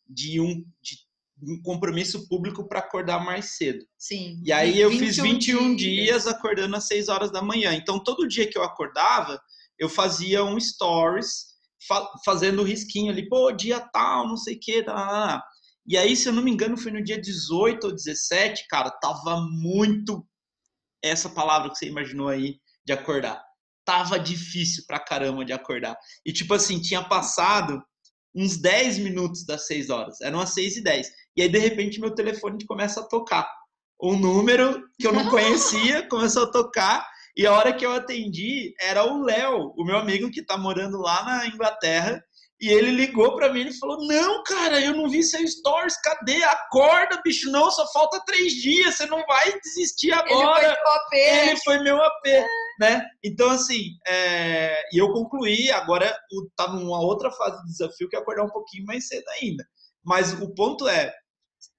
[0.07, 0.95] de um, de
[1.41, 3.83] um compromisso público para acordar mais cedo.
[3.97, 4.39] Sim.
[4.43, 7.73] E aí eu fiz 21 21 dias acordando às 6 horas da manhã.
[7.73, 9.41] Então, todo dia que eu acordava,
[9.79, 11.54] eu fazia um stories
[11.87, 15.41] fa- fazendo risquinho ali, pô, dia tal, não sei o que, tá.
[15.87, 19.39] E aí, se eu não me engano, foi no dia 18 ou 17, cara, tava
[19.51, 20.25] muito
[21.03, 23.41] essa palavra que você imaginou aí de acordar.
[23.85, 25.95] Tava difícil pra caramba de acordar.
[26.25, 27.79] E tipo assim, tinha passado
[28.35, 30.19] uns 10 minutos das 6 horas.
[30.21, 31.07] Eram as 6 e 10.
[31.37, 33.47] E aí, de repente, meu telefone começa a tocar.
[34.01, 37.07] Um número que eu não conhecia começou a tocar.
[37.37, 40.97] E a hora que eu atendi, era o Léo, o meu amigo que tá morando
[40.97, 42.23] lá na Inglaterra.
[42.61, 46.41] E ele ligou pra mim e falou: Não, cara, eu não vi seu stories, cadê?
[46.43, 50.91] Acorda, bicho, não, só falta três dias, você não vai desistir Ele agora foi pro
[50.91, 51.13] AP.
[51.13, 52.25] ele foi meu AP,
[52.79, 53.05] né?
[53.21, 56.17] Então, assim, é, e eu concluí, agora
[56.55, 59.65] tá numa outra fase do desafio que é acordar um pouquinho mais cedo ainda.
[60.01, 61.13] Mas o ponto é,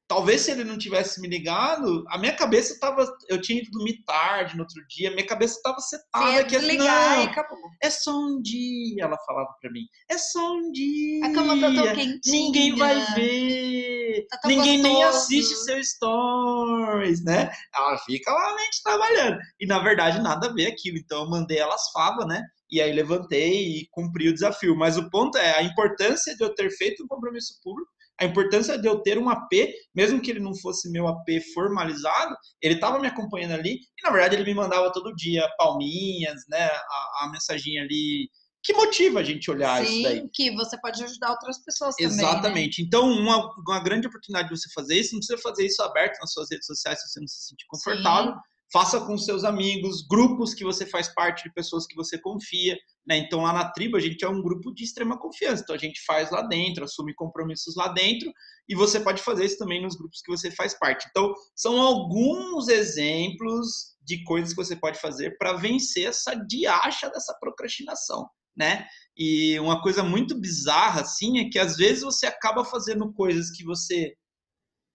[0.08, 4.02] talvez se ele não tivesse me ligado, a minha cabeça tava, eu tinha ido dormir
[4.04, 7.58] tarde no outro dia, minha cabeça tava Você setada ia que e não, acabou.
[7.82, 11.26] é só um dia, ela falava pra mim, é só um dia.
[11.26, 12.20] A cama tá tão quentinha.
[12.46, 14.26] Ninguém vai ver.
[14.30, 15.18] Tá Ninguém nem gostoso.
[15.18, 17.50] assiste seu stories, né?
[17.74, 19.38] Ela fica lá a mente trabalhando.
[19.60, 20.98] E na verdade nada a ver aquilo.
[20.98, 22.42] Então eu mandei elas fava, né?
[22.70, 24.76] E aí levantei e cumpri o desafio.
[24.76, 28.78] Mas o ponto é a importância de eu ter feito um compromisso público, a importância
[28.78, 29.52] de eu ter um AP,
[29.94, 34.10] mesmo que ele não fosse meu AP formalizado, ele estava me acompanhando ali e na
[34.10, 36.64] verdade ele me mandava todo dia palminhas, né?
[36.64, 38.28] A, a mensaginha ali
[38.66, 40.18] que motiva a gente olhar isso daí.
[40.18, 42.16] Sim, que você pode ajudar outras pessoas também.
[42.16, 42.22] né?
[42.22, 42.82] Exatamente.
[42.82, 46.32] Então, uma, uma grande oportunidade de você fazer isso, não precisa fazer isso aberto nas
[46.32, 48.34] suas redes sociais se você não se sentir confortável.
[48.72, 52.76] Faça com seus amigos, grupos que você faz parte de pessoas que você confia.
[53.06, 53.18] Né?
[53.18, 55.62] Então, lá na tribo, a gente é um grupo de extrema confiança.
[55.62, 58.32] Então, a gente faz lá dentro, assume compromissos lá dentro,
[58.68, 61.06] e você pode fazer isso também nos grupos que você faz parte.
[61.10, 67.34] Então, são alguns exemplos de coisas que você pode fazer para vencer essa diacha dessa
[67.40, 68.28] procrastinação.
[68.56, 68.86] Né?
[69.16, 73.62] E uma coisa muito bizarra, assim, é que às vezes você acaba fazendo coisas que
[73.62, 74.14] você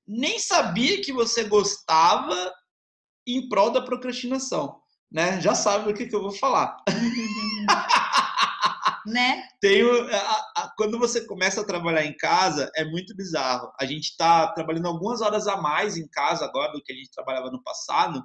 [0.08, 2.52] nem sabia que você gostava
[3.38, 4.80] em prol da procrastinação,
[5.12, 5.42] né?
[5.42, 6.78] Já sabe o que, que eu vou falar.
[9.06, 9.44] né?
[10.56, 13.72] A, quando você começa a trabalhar em casa, é muito bizarro.
[13.80, 17.12] A gente está trabalhando algumas horas a mais em casa agora do que a gente
[17.12, 18.22] trabalhava no passado.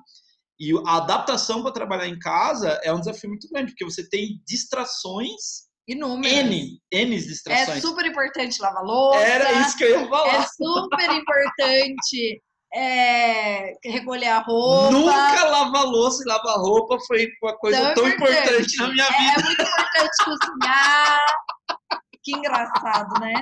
[0.58, 4.40] E a adaptação para trabalhar em casa é um desafio muito grande, porque você tem
[4.46, 6.38] distrações Inúmeras.
[6.38, 7.78] N, N distrações.
[7.78, 9.20] É super importante lavar louça.
[9.20, 10.34] Era isso que eu ia falar.
[10.34, 12.42] É super importante
[12.74, 14.90] é, recolher a roupa.
[14.90, 18.42] Nunca lavar louça e lavar roupa foi uma coisa tão, tão importante.
[18.42, 18.76] importante.
[18.78, 19.40] na minha é, vida.
[19.40, 21.20] É muito importante cozinhar.
[22.22, 23.34] que engraçado, né?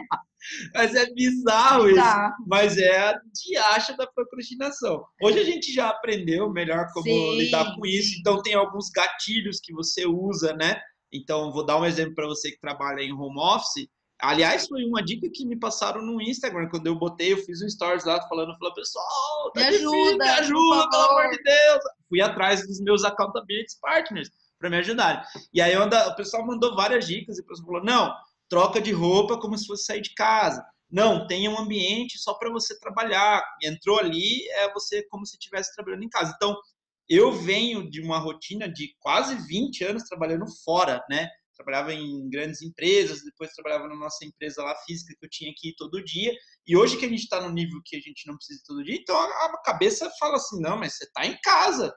[0.74, 2.00] Mas é bizarro, isso.
[2.46, 5.02] Mas é a diacha da procrastinação.
[5.22, 8.18] Hoje a gente já aprendeu melhor como sim, lidar com isso.
[8.20, 10.80] Então tem alguns gatilhos que você usa, né?
[11.12, 13.86] Então, vou dar um exemplo para você que trabalha em home office.
[14.24, 16.68] Aliás, foi uma dica que me passaram no Instagram.
[16.68, 20.30] Quando eu botei, eu fiz um stories lá falando, falando, pessoal, tá me ajuda, me
[20.30, 21.80] ajuda, pelo amor de Deus.
[22.08, 25.26] Fui atrás dos meus accountability partners para me ajudar.
[25.52, 28.14] E aí o pessoal mandou várias dicas e o pessoal falou: não,
[28.48, 30.64] troca de roupa como se fosse sair de casa.
[30.90, 33.44] Não, tenha um ambiente só para você trabalhar.
[33.62, 36.32] Entrou ali, é você como se estivesse trabalhando em casa.
[36.36, 36.56] Então,
[37.08, 41.28] eu venho de uma rotina de quase 20 anos trabalhando fora, né?
[41.56, 45.74] Trabalhava em grandes empresas, depois trabalhava na nossa empresa lá física que eu tinha aqui
[45.76, 46.32] todo dia.
[46.66, 48.96] E hoje que a gente está no nível que a gente não precisa todo dia,
[48.96, 51.88] então a cabeça fala assim: não, mas você está em casa.
[51.88, 51.92] O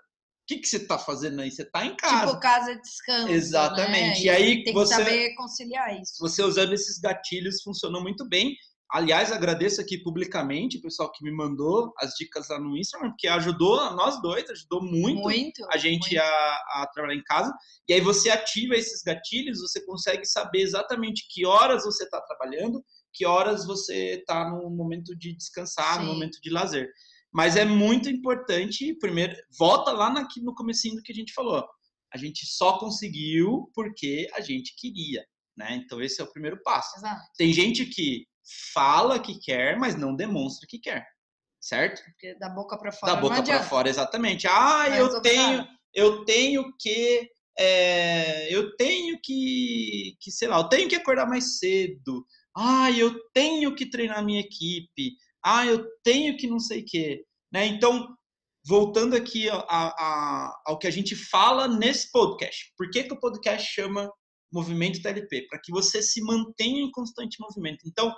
[0.48, 1.52] que, que você está fazendo aí?
[1.52, 2.28] Você está em casa.
[2.28, 3.34] Tipo, casa de descanso.
[3.34, 4.20] Exatamente.
[4.20, 4.26] Né?
[4.26, 6.14] E aí tem você, que saber conciliar isso.
[6.20, 8.56] Você usando esses gatilhos funcionou muito bem.
[8.90, 13.28] Aliás, agradeço aqui publicamente o pessoal que me mandou as dicas lá no Instagram, porque
[13.28, 16.24] ajudou a nós dois, ajudou muito, muito a gente muito.
[16.24, 17.54] A, a, trabalhar em casa.
[17.88, 22.82] E aí você ativa esses gatilhos, você consegue saber exatamente que horas você está trabalhando,
[23.14, 26.06] que horas você está no momento de descansar, Sim.
[26.06, 26.90] no momento de lazer.
[27.34, 31.68] Mas é muito importante, primeiro, volta lá no comecinho do que a gente falou.
[32.14, 35.26] A gente só conseguiu porque a gente queria.
[35.58, 35.82] Né?
[35.84, 36.98] Então esse é o primeiro passo.
[36.98, 37.22] Exato.
[37.38, 38.26] Tem gente que
[38.74, 41.06] fala que quer, mas não demonstra que quer.
[41.60, 42.02] Certo?
[42.04, 43.14] Porque da boca para fora.
[43.14, 44.48] Da boca para fora, exatamente.
[44.48, 47.30] Ah, eu tenho, eu tenho que.
[47.60, 52.26] É, eu tenho que, que, sei lá, eu tenho que acordar mais cedo.
[52.56, 55.16] Ah, eu tenho que treinar minha equipe.
[55.44, 57.26] Ah, eu tenho que não sei o quê.
[57.52, 57.66] Né?
[57.66, 58.16] Então,
[58.66, 62.74] voltando aqui a, a, ao que a gente fala nesse podcast.
[62.78, 64.12] Por que, que o podcast chama
[64.52, 67.86] movimento TLP, para que você se mantenha em constante movimento.
[67.86, 68.14] Então,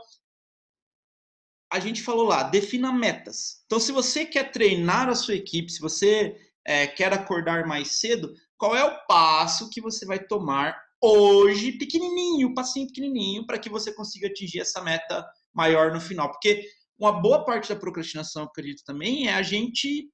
[1.72, 3.62] a gente falou lá, defina metas.
[3.66, 8.34] Então, se você quer treinar a sua equipe, se você é, quer acordar mais cedo,
[8.58, 13.94] qual é o passo que você vai tomar hoje, pequenininho, passinho pequenininho, para que você
[13.94, 16.32] consiga atingir essa meta maior no final?
[16.32, 16.66] Porque
[16.98, 20.10] uma boa parte da procrastinação, eu acredito também, é a gente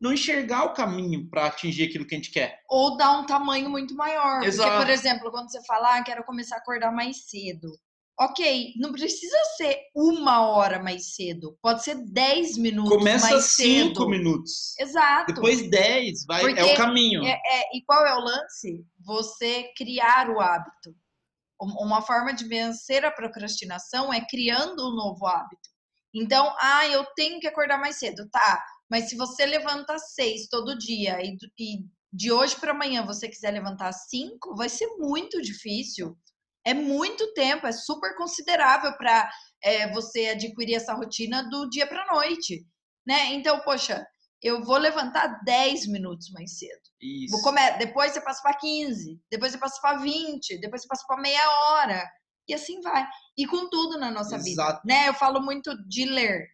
[0.00, 2.60] não enxergar o caminho para atingir aquilo que a gente quer.
[2.68, 4.42] Ou dar um tamanho muito maior.
[4.42, 4.70] Exato.
[4.70, 7.70] Porque, por exemplo, quando você fala, ah, quero começar a acordar mais cedo.
[8.18, 11.58] Ok, não precisa ser uma hora mais cedo.
[11.60, 13.94] Pode ser 10 minutos Começa mais cedo.
[13.94, 14.78] Começa 5 minutos.
[14.78, 15.34] Exato.
[15.34, 17.24] Depois 10, vai, Porque é o caminho.
[17.24, 18.86] É, é, e qual é o lance?
[19.00, 20.94] Você criar o hábito.
[21.60, 25.70] Uma forma de vencer a procrastinação é criando um novo hábito.
[26.14, 28.28] Então, ah, eu tenho que acordar mais cedo.
[28.30, 33.04] Tá, mas se você levanta às seis todo dia e, e de hoje para amanhã
[33.04, 36.16] você quiser levantar cinco, vai ser muito difícil.
[36.66, 39.30] É muito tempo, é super considerável para
[39.62, 42.64] é, você adquirir essa rotina do dia para noite,
[43.06, 43.34] né?
[43.34, 44.06] Então, poxa,
[44.42, 46.80] eu vou levantar 10 minutos mais cedo.
[47.00, 47.32] Isso.
[47.32, 51.04] Vou comer, depois você passa para 15, depois você passa para 20, depois você passa
[51.06, 52.06] para meia hora.
[52.46, 53.06] E assim vai.
[53.38, 54.44] E com tudo na nossa Exato.
[54.44, 55.08] vida, né?
[55.08, 56.46] Eu falo muito de ler.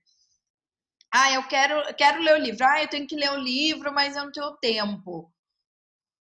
[1.12, 2.64] Ah, eu quero, quero ler o livro.
[2.64, 5.32] Ah, eu tenho que ler o livro, mas eu não tenho tempo.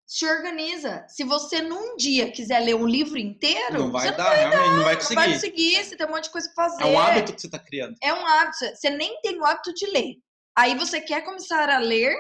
[0.05, 1.05] Se organiza.
[1.09, 4.39] Se você num dia quiser ler um livro inteiro, não vai você dar, não vai
[4.39, 5.15] realmente, dar, não vai conseguir.
[5.15, 6.83] Não vai conseguir, você tem um monte de coisa pra fazer.
[6.83, 7.95] É um hábito que você está criando.
[8.01, 8.57] É um hábito.
[8.57, 10.15] Você nem tem o hábito de ler.
[10.57, 12.15] Aí você quer começar a ler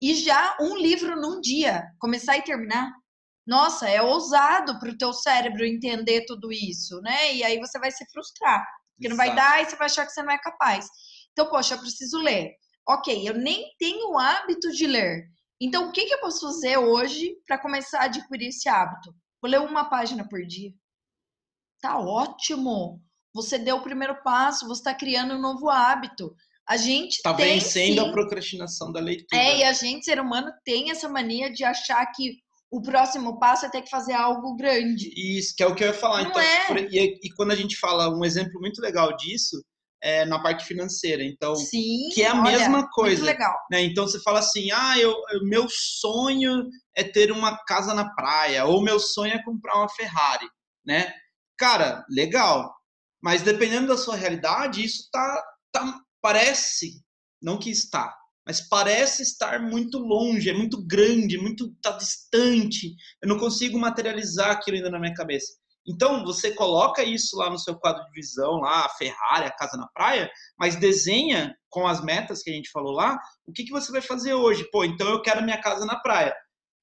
[0.00, 2.90] e já um livro num dia, começar e terminar.
[3.46, 7.34] Nossa, é ousado para o teu cérebro entender tudo isso, né?
[7.34, 9.10] E aí você vai se frustrar, porque Exato.
[9.10, 10.86] não vai dar e você vai achar que você não é capaz.
[11.36, 12.54] Então, poxa, eu preciso ler.
[12.88, 15.26] Ok, eu nem tenho o hábito de ler.
[15.60, 19.14] Então, o que, que eu posso fazer hoje para começar a adquirir esse hábito?
[19.42, 20.72] Vou ler uma página por dia.
[21.82, 23.02] Tá ótimo!
[23.34, 26.34] Você deu o primeiro passo, você está criando um novo hábito.
[26.66, 29.40] A gente tá tem, vencendo sim, a procrastinação da leitura.
[29.40, 32.38] É, e a gente, ser humano, tem essa mania de achar que
[32.70, 35.12] o próximo passo é ter que fazer algo grande.
[35.14, 36.22] Isso, que é o que eu ia falar.
[36.22, 36.88] Não então, é.
[36.90, 39.62] e, e quando a gente fala, um exemplo muito legal disso
[40.02, 41.22] é na parte financeira.
[41.22, 42.08] Então, Sim.
[42.14, 43.22] que é a olha, mesma coisa.
[43.22, 43.54] Muito legal.
[43.70, 43.82] né?
[43.82, 48.64] Então você fala assim: ah, eu, eu- meu sonho é ter uma casa na praia,
[48.64, 50.46] ou meu sonho é comprar uma Ferrari,
[50.84, 51.12] né?
[51.58, 52.74] Cara, legal.
[53.22, 57.02] Mas dependendo da sua realidade, isso tá, tá parece,
[57.42, 58.14] não que está,
[58.46, 62.94] mas parece estar muito longe, é muito grande, muito tá distante.
[63.22, 65.54] Eu não consigo materializar aquilo ainda na minha cabeça.
[65.86, 69.76] Então, você coloca isso lá no seu quadro de visão, lá, a Ferrari, a casa
[69.76, 73.70] na praia, mas desenha com as metas que a gente falou lá, o que, que
[73.70, 74.68] você vai fazer hoje?
[74.70, 76.34] Pô, então eu quero minha casa na praia.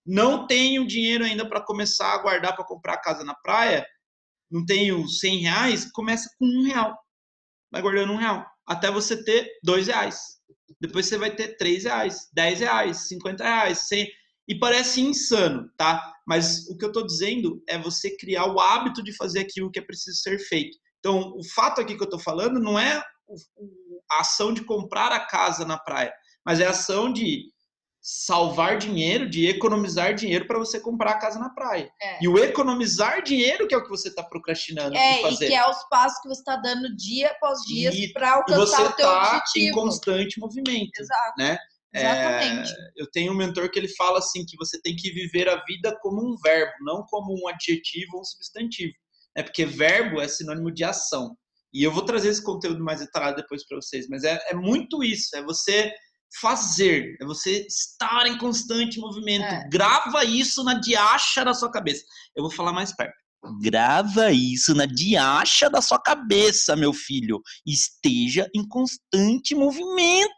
[0.05, 3.85] Não tenho dinheiro ainda para começar a guardar para comprar a casa na praia,
[4.51, 6.95] não tenho 100 reais, começa com um real.
[7.71, 8.45] Vai guardando um real.
[8.67, 10.39] Até você ter dois reais.
[10.79, 14.07] Depois você vai ter três reais, 10 reais, 50 reais, 100.
[14.47, 16.13] E parece insano, tá?
[16.27, 19.79] Mas o que eu tô dizendo é você criar o hábito de fazer aquilo que
[19.79, 20.77] é preciso ser feito.
[20.99, 23.01] Então, o fato aqui que eu tô falando não é
[24.11, 26.13] a ação de comprar a casa na praia,
[26.45, 27.51] mas é a ação de
[28.05, 31.89] salvar dinheiro, de economizar dinheiro para você comprar a casa na praia.
[32.01, 32.21] É.
[32.21, 35.47] E o economizar dinheiro que é o que você está procrastinando É, em e fazer.
[35.47, 38.65] que é os passos que você está dando dia após dia E- para E alcançar
[38.65, 39.73] você o teu está em objetivo.
[39.77, 40.91] constante movimento.
[40.99, 41.33] Exato.
[41.37, 41.57] né?
[41.93, 42.71] Exatamente.
[42.71, 45.63] É, eu tenho um mentor que ele fala assim que você tem que viver a
[45.63, 48.93] vida como um verbo, não como um adjetivo ou um substantivo.
[49.35, 51.35] É porque verbo é sinônimo de ação.
[51.73, 55.03] E eu vou trazer esse conteúdo mais detalhado depois para vocês, mas é, é muito
[55.03, 55.91] isso, é você
[56.39, 59.45] fazer, é você estar em constante movimento.
[59.45, 59.67] É.
[59.69, 62.03] Grava isso na diacha da sua cabeça.
[62.35, 63.22] Eu vou falar mais perto.
[63.61, 67.41] Grava isso na diacha da sua cabeça, meu filho.
[67.65, 70.31] Esteja em constante movimento.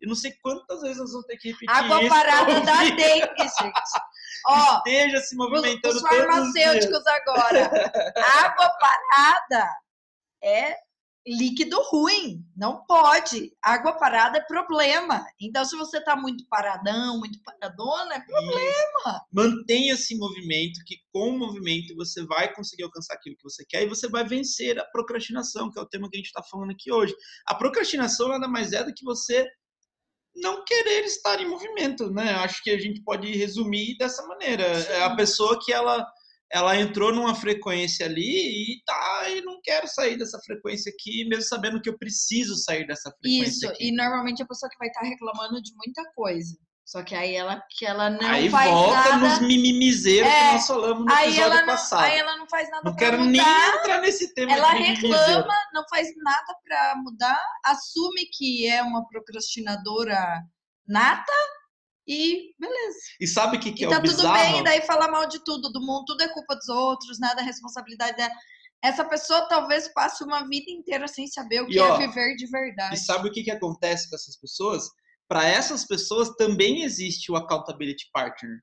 [0.00, 2.08] Eu não sei quantas vezes nós vamos ter que repetir Água isso.
[2.08, 2.96] parada pra da ouvir.
[2.96, 3.72] dengue, gente.
[4.46, 7.70] Ó, Esteja se movimentando os os farmacêuticos agora.
[8.44, 9.68] Água parada
[10.42, 10.76] é
[11.26, 12.44] líquido ruim.
[12.56, 13.52] Não pode.
[13.62, 15.24] Água parada é problema.
[15.40, 19.24] Então, se você tá muito paradão, muito paradona, é problema.
[19.32, 23.82] Mantenha-se em movimento, que com o movimento você vai conseguir alcançar aquilo que você quer
[23.82, 26.70] e você vai vencer a procrastinação, que é o tema que a gente está falando
[26.70, 27.14] aqui hoje.
[27.46, 29.46] A procrastinação nada mais é do que você
[30.36, 32.34] não querer estar em movimento, né?
[32.36, 34.64] Acho que a gente pode resumir dessa maneira.
[34.64, 35.16] É a Sim.
[35.16, 36.06] pessoa que ela
[36.52, 41.44] ela entrou numa frequência ali e tá e não quero sair dessa frequência aqui, mesmo
[41.44, 43.68] sabendo que eu preciso sair dessa frequência Isso.
[43.68, 43.88] aqui.
[43.88, 46.56] E normalmente a pessoa que vai estar reclamando de muita coisa.
[46.84, 49.16] Só que aí ela que ela não Aí faz volta nada.
[49.28, 52.02] nos mimimizeiros É, que nós falamos no Aí episódio ela, não, passado.
[52.04, 53.30] aí ela não faz nada Não quero mudar.
[53.30, 59.06] nem entrar nesse tema Ela reclama, não faz nada pra mudar, assume que é uma
[59.06, 60.42] procrastinadora
[60.88, 61.32] nata
[62.06, 62.98] e beleza.
[63.20, 64.34] E sabe o que, que e é tá o tudo bizarro?
[64.38, 67.40] bem, e daí fala mal de tudo, do mundo, tudo é culpa dos outros, nada
[67.40, 68.32] é responsabilidade dela.
[68.82, 72.34] Essa pessoa talvez passe uma vida inteira sem saber o E, que ó, é viver
[72.36, 72.98] de E verdade.
[72.98, 74.84] sabe o que, que acontece com essas pessoas?
[75.28, 78.58] Para essas pessoas também existe o accountability partner.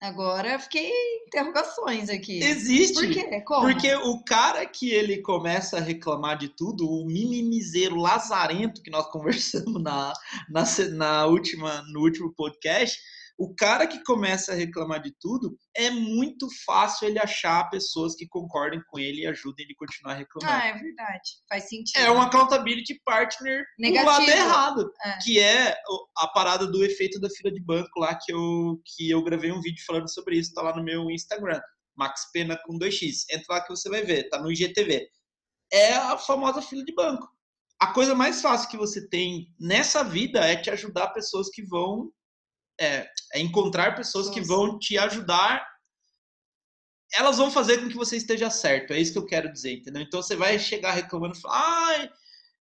[0.00, 0.90] Agora fiquei
[1.26, 2.42] interrogações aqui.
[2.42, 2.94] Existe.
[2.94, 3.40] Por quê?
[3.42, 3.60] Como?
[3.60, 9.06] Porque o cara que ele começa a reclamar de tudo, o mimimizeiro lazarento que nós
[9.12, 10.12] conversamos na,
[10.48, 12.98] na, na última, no último podcast,
[13.40, 18.28] o cara que começa a reclamar de tudo, é muito fácil ele achar pessoas que
[18.28, 20.52] concordem com ele e ajudem ele a continuar reclamando.
[20.52, 21.30] Ah, é verdade.
[21.48, 21.96] Faz sentido.
[21.96, 24.10] É um accountability partner do Negativo.
[24.10, 24.92] lado errado.
[25.02, 25.18] É.
[25.24, 25.74] Que é
[26.18, 29.62] a parada do efeito da fila de banco lá que eu, que eu gravei um
[29.62, 31.62] vídeo falando sobre isso, tá lá no meu Instagram.
[31.96, 33.24] Max Pena com 2x.
[33.30, 35.08] Entra lá que você vai ver, tá no IGTV.
[35.72, 37.26] É a famosa fila de banco.
[37.80, 42.12] A coisa mais fácil que você tem nessa vida é te ajudar pessoas que vão.
[42.80, 44.52] É, é encontrar pessoas que Nossa.
[44.52, 45.66] vão te ajudar.
[47.12, 48.92] Elas vão fazer com que você esteja certo.
[48.92, 50.02] É isso que eu quero dizer, entendeu?
[50.02, 52.10] Então você vai chegar reclamando e falar: ai,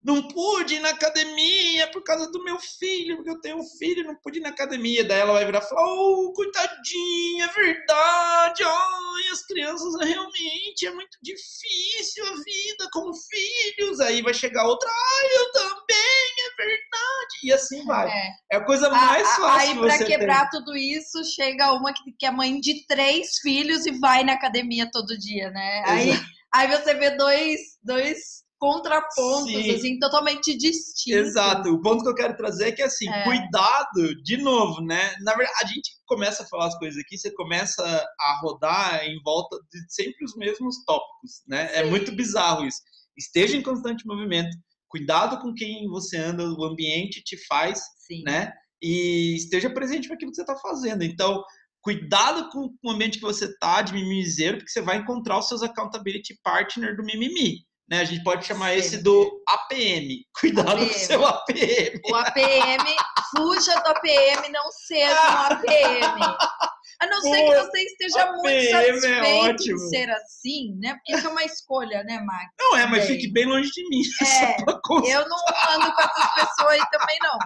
[0.04, 4.04] não pude ir na academia por causa do meu filho, porque eu tenho um filho
[4.04, 5.02] não pude ir na academia.
[5.02, 8.62] Daí ela vai virar e falar: oh, coitadinha, é verdade.
[8.62, 13.98] Ai, as crianças realmente é muito difícil a vida com filhos.
[14.00, 17.34] Aí vai chegar outra: ai, eu também, verdade.
[17.44, 18.08] E assim vai.
[18.10, 18.30] É.
[18.52, 22.26] É a coisa mais a- fácil Aí, você quebrar tudo isso, chega uma que, que
[22.26, 25.82] é mãe de três filhos e vai na academia todo dia, né?
[25.86, 26.10] Aí,
[26.54, 29.74] aí você vê dois, dois contrapontos, Sim.
[29.74, 31.28] assim, totalmente distintos.
[31.28, 31.68] Exato.
[31.68, 33.24] O ponto que eu quero trazer é que, assim, É.
[33.24, 35.14] cuidado, de novo, né?
[35.20, 39.20] Na verdade, a gente começa a falar as coisas aqui, você começa a rodar em
[39.22, 41.68] volta de sempre os mesmos tópicos, né?
[41.74, 41.90] É Sim.
[41.90, 42.78] muito bizarro isso.
[43.18, 44.56] Esteja em constante movimento,
[44.94, 48.22] cuidado com quem você anda, o ambiente te faz, Sim.
[48.24, 48.52] né?
[48.80, 51.02] E esteja presente para aquilo que você está fazendo.
[51.02, 51.42] Então,
[51.82, 55.64] cuidado com o ambiente que você tá de mimizeiro, porque você vai encontrar os seus
[55.64, 57.66] accountability partner do mimimi.
[57.90, 58.02] Né?
[58.02, 59.02] A gente pode chamar esse Sempre.
[59.02, 60.24] do APM.
[60.40, 60.94] Cuidado com o APM.
[60.94, 62.00] seu APM.
[62.08, 62.96] O APM,
[63.36, 66.20] fuja do APM, não seja um APM.
[67.04, 69.76] A não ser que você esteja muito APM é satisfeito ótimo.
[69.78, 70.94] de ser assim, né?
[70.94, 72.50] Porque isso é uma escolha, né, Max?
[72.58, 74.00] Não é, mas fique bem longe de mim.
[74.24, 75.14] É.
[75.14, 75.38] Eu não
[75.70, 77.38] ando com essas pessoas aí também, não.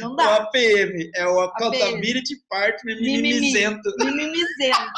[0.00, 0.36] Não O dá.
[0.36, 3.22] APM é o Accountability Partner Mimimi.
[3.34, 3.94] Mimimizento.
[3.98, 4.90] Mimimizento.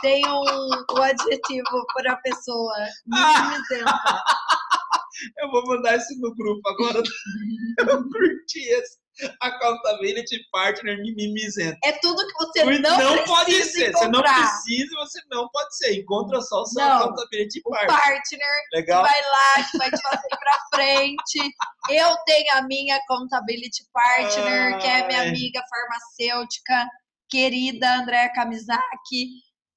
[0.00, 2.74] Tem um, o adjetivo para a pessoa.
[3.06, 3.92] Mimimizenta.
[5.38, 7.02] Eu vou mandar isso no grupo agora.
[7.78, 9.01] Eu curti esse.
[9.40, 11.78] Accountability Partner Mimimizento.
[11.84, 13.92] É tudo que você Não, não, pode ser.
[13.92, 14.34] Você não encontrar.
[14.62, 15.94] precisa, você não pode ser.
[16.00, 16.96] Encontra só o seu Não.
[16.98, 17.96] Accountability O Partner.
[17.98, 18.38] partner
[18.70, 19.02] que Legal?
[19.02, 21.54] vai lá, que vai te fazer pra frente.
[21.90, 25.28] Eu tenho a minha Accountability Partner, que é minha Ai.
[25.28, 26.86] amiga farmacêutica,
[27.28, 29.28] querida Andréa Kamizaki.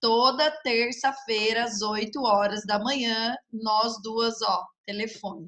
[0.01, 5.47] Toda terça-feira, às 8 horas da manhã, nós duas, ó, telefone.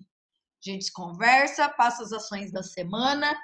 [0.66, 3.38] A gente conversa, passa as ações da semana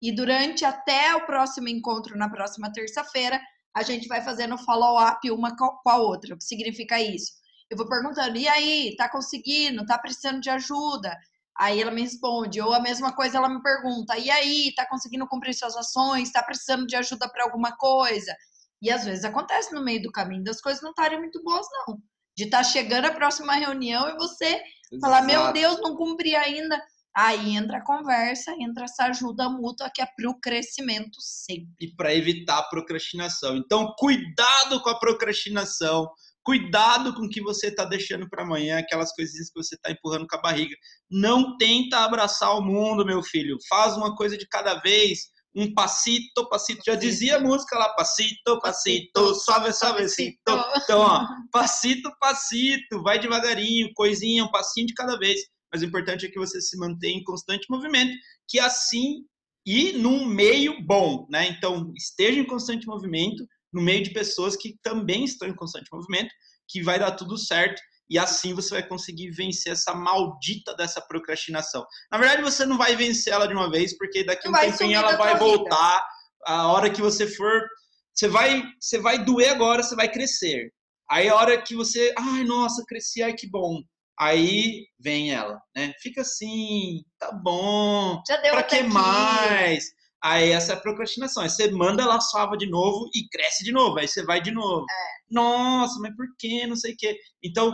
[0.00, 3.40] e durante até o próximo encontro na próxima terça-feira,
[3.74, 6.34] a gente vai fazendo follow-up uma co- com a outra.
[6.34, 7.32] O que significa isso?
[7.70, 9.84] Eu vou perguntando, e aí, tá conseguindo?
[9.84, 11.16] Tá precisando de ajuda?
[11.56, 15.26] Aí ela me responde, ou a mesma coisa ela me pergunta, e aí, tá conseguindo
[15.26, 16.30] cumprir suas ações?
[16.32, 18.34] Tá precisando de ajuda para alguma coisa?
[18.80, 22.00] E às vezes acontece no meio do caminho das coisas não estarem muito boas, não.
[22.36, 24.62] De estar chegando a próxima reunião e você
[25.00, 25.52] falar, meu Exato.
[25.52, 26.80] Deus, não cumpri ainda.
[27.16, 31.74] Aí entra a conversa, entra essa ajuda mútua que é para o crescimento sempre.
[31.80, 33.56] e para evitar a procrastinação.
[33.56, 36.08] Então, cuidado com a procrastinação,
[36.44, 40.26] cuidado com o que você está deixando para amanhã, aquelas coisinhas que você está empurrando
[40.28, 40.74] com a barriga.
[41.10, 43.58] Não tenta abraçar o mundo, meu filho.
[43.68, 45.30] Faz uma coisa de cada vez.
[45.54, 46.82] Um passito, passito.
[46.86, 50.38] Já dizia a música lá, passito, passito, suave, suavecito.
[50.84, 55.40] Então, ó, passito, passito, vai devagarinho, coisinha, um passinho de cada vez.
[55.72, 58.12] Mas o importante é que você se mantenha em constante movimento,
[58.48, 59.24] que assim
[59.66, 61.48] e num meio bom, né?
[61.48, 66.30] Então, esteja em constante movimento, no meio de pessoas que também estão em constante movimento,
[66.68, 71.84] que vai dar tudo certo e assim você vai conseguir vencer essa maldita dessa procrastinação.
[72.10, 74.94] Na verdade, você não vai vencer ela de uma vez, porque daqui a um tempinho
[74.94, 75.58] ela vai tua vida.
[75.58, 76.06] voltar.
[76.46, 77.68] A hora que você for,
[78.14, 80.72] você vai, você vai doer agora, você vai crescer.
[81.10, 83.82] Aí a hora que você, ai, nossa, cresci, ai que bom.
[84.18, 85.92] Aí vem ela, né?
[86.00, 88.88] Fica assim, tá bom, Já deu pra que aqui.
[88.88, 89.84] mais?
[90.22, 91.42] Aí essa é a procrastinação.
[91.44, 93.98] Aí você manda ela suava de novo e cresce de novo.
[93.98, 94.84] Aí você vai de novo.
[94.90, 95.32] É.
[95.32, 96.66] Nossa, mas por quê?
[96.66, 97.16] Não sei o quê.
[97.44, 97.72] Então,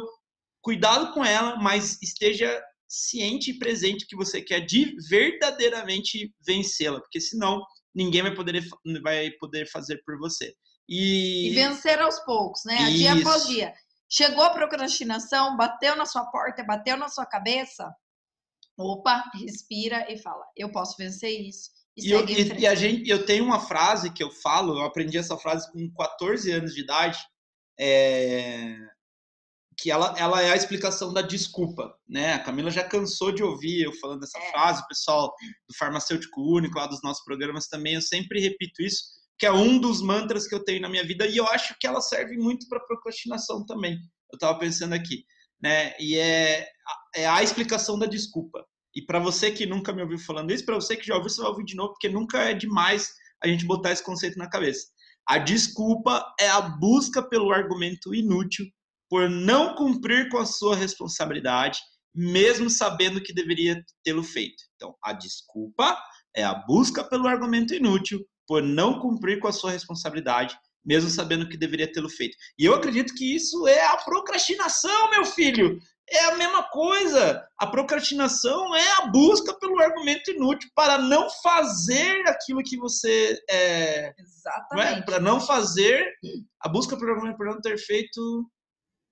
[0.61, 7.20] cuidado com ela, mas esteja ciente e presente que você quer de verdadeiramente vencê-la, porque
[7.20, 7.62] senão
[7.95, 8.62] ninguém vai poder,
[9.03, 10.53] vai poder fazer por você.
[10.88, 12.90] E, E vencer aos poucos, né?
[12.90, 13.26] Dia Isso.
[13.26, 13.72] após dia.
[14.09, 17.92] Chegou a procrastinação, bateu na sua porta, bateu na sua cabeça.
[18.76, 21.70] Opa, respira e fala: eu posso vencer isso.
[21.96, 24.84] E, E, eu, e- e a gente, eu tenho uma frase que eu falo, eu
[24.84, 27.18] aprendi essa frase com 14 anos de idade,
[27.78, 28.76] é,
[29.78, 32.34] que ela, ela é a explicação da desculpa, né?
[32.34, 34.50] A Camila já cansou de ouvir eu falando essa É.
[34.50, 35.34] frase, o pessoal
[35.68, 39.02] do Farmacêutico Único, lá dos nossos programas também, eu sempre repito isso,
[39.39, 41.87] que é um dos mantras que eu tenho na minha vida, e eu acho que
[41.87, 43.95] ela serve muito para procrastinação também.
[44.32, 45.24] Eu estava pensando aqui,
[45.61, 45.95] né?
[45.99, 46.68] E é,
[47.14, 48.64] é a explicação da desculpa.
[48.95, 51.41] E para você que nunca me ouviu falando isso, para você que já ouviu, você
[51.41, 53.11] vai ouvir de novo, porque nunca é demais
[53.43, 54.87] a gente botar esse conceito na cabeça.
[55.26, 58.66] A desculpa é a busca pelo argumento inútil
[59.09, 61.78] por não cumprir com a sua responsabilidade,
[62.14, 64.62] mesmo sabendo que deveria tê-lo feito.
[64.76, 65.99] Então, a desculpa
[66.35, 71.49] é a busca pelo argumento inútil por não cumprir com a sua responsabilidade, mesmo sabendo
[71.49, 72.36] que deveria tê-lo feito.
[72.59, 75.78] E eu acredito que isso é a procrastinação, meu filho.
[76.11, 77.42] É a mesma coisa.
[77.59, 83.57] A procrastinação é a busca pelo argumento inútil para não fazer aquilo que você é,
[83.57, 84.14] é?
[84.18, 85.07] Exatamente.
[85.07, 86.07] Para não fazer
[86.61, 88.47] a busca pelo argumento por não ter feito.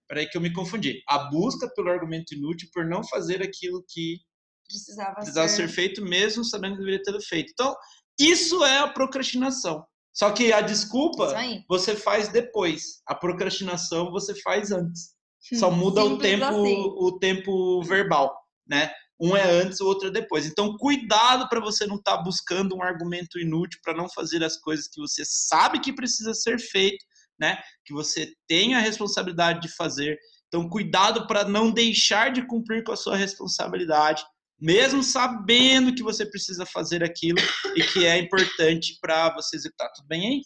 [0.07, 1.03] Peraí que eu me confundi.
[1.09, 4.19] A busca pelo argumento inútil por não fazer aquilo que
[4.67, 5.69] Precisava, precisava ser.
[5.69, 7.51] ser feito, mesmo sabendo que deveria ter feito.
[7.53, 7.75] Então,
[8.19, 9.85] isso é a procrastinação.
[10.13, 11.35] Só que a desculpa
[11.69, 13.03] você faz depois.
[13.07, 15.13] A procrastinação você faz antes.
[15.59, 16.95] Só muda o Simples tempo, assim.
[16.97, 18.37] o tempo verbal,
[18.67, 18.93] né?
[19.21, 20.47] Um é antes, o outro é depois.
[20.47, 24.89] Então, cuidado para você não estar buscando um argumento inútil para não fazer as coisas
[24.89, 27.05] que você sabe que precisa ser feito,
[27.39, 27.59] né?
[27.85, 30.19] Que você tem a responsabilidade de fazer.
[30.49, 34.25] Então, cuidado para não deixar de cumprir com a sua responsabilidade,
[34.63, 37.41] mesmo sabendo que você precisa fazer aquilo
[37.75, 39.91] e que é importante para você executar.
[39.93, 40.43] Tudo bem aí?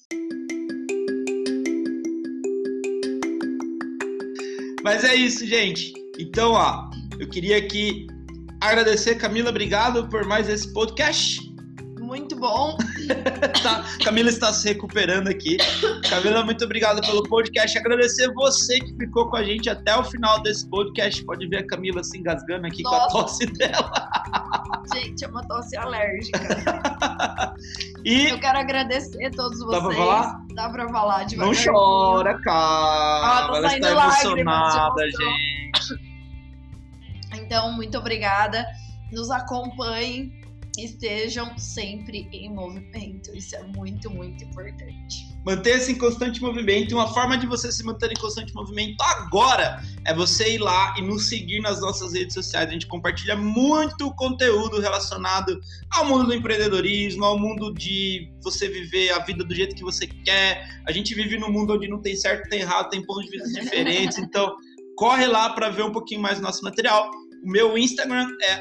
[4.82, 5.92] Mas é isso, gente.
[6.18, 6.88] Então, ó,
[7.20, 8.06] eu queria aqui
[8.58, 11.45] agradecer, Camila, obrigado por mais esse podcast.
[12.16, 12.76] Muito bom.
[13.62, 15.56] Tá, Camila está se recuperando aqui.
[16.08, 17.78] Camila, muito obrigado pelo podcast.
[17.78, 21.24] Agradecer você que ficou com a gente até o final desse podcast.
[21.24, 23.18] Pode ver a Camila se engasgando aqui com a Nossa.
[23.18, 24.08] tosse dela.
[24.92, 26.38] Gente, é uma tosse alérgica.
[28.04, 29.82] E Eu quero agradecer a todos vocês.
[29.82, 30.46] Dá pra falar?
[30.54, 31.72] Dá pra falar não devagarzinho.
[31.72, 32.56] chora, cara.
[33.26, 36.00] Ah, tá Ela está de emocionada, gente.
[37.34, 38.64] Então, muito obrigada.
[39.10, 40.45] Nos acompanhem.
[40.78, 43.34] Estejam sempre em movimento.
[43.34, 45.26] Isso é muito, muito importante.
[45.44, 46.94] Manter-se em constante movimento.
[46.94, 51.02] Uma forma de você se manter em constante movimento agora é você ir lá e
[51.02, 52.68] nos seguir nas nossas redes sociais.
[52.68, 55.58] A gente compartilha muito conteúdo relacionado
[55.92, 60.06] ao mundo do empreendedorismo, ao mundo de você viver a vida do jeito que você
[60.06, 60.68] quer.
[60.86, 63.48] A gente vive num mundo onde não tem certo, tem errado, tem pontos de vista
[63.60, 64.18] diferentes.
[64.18, 64.54] Então,
[64.96, 67.10] corre lá para ver um pouquinho mais do nosso material.
[67.46, 68.60] O meu Instagram é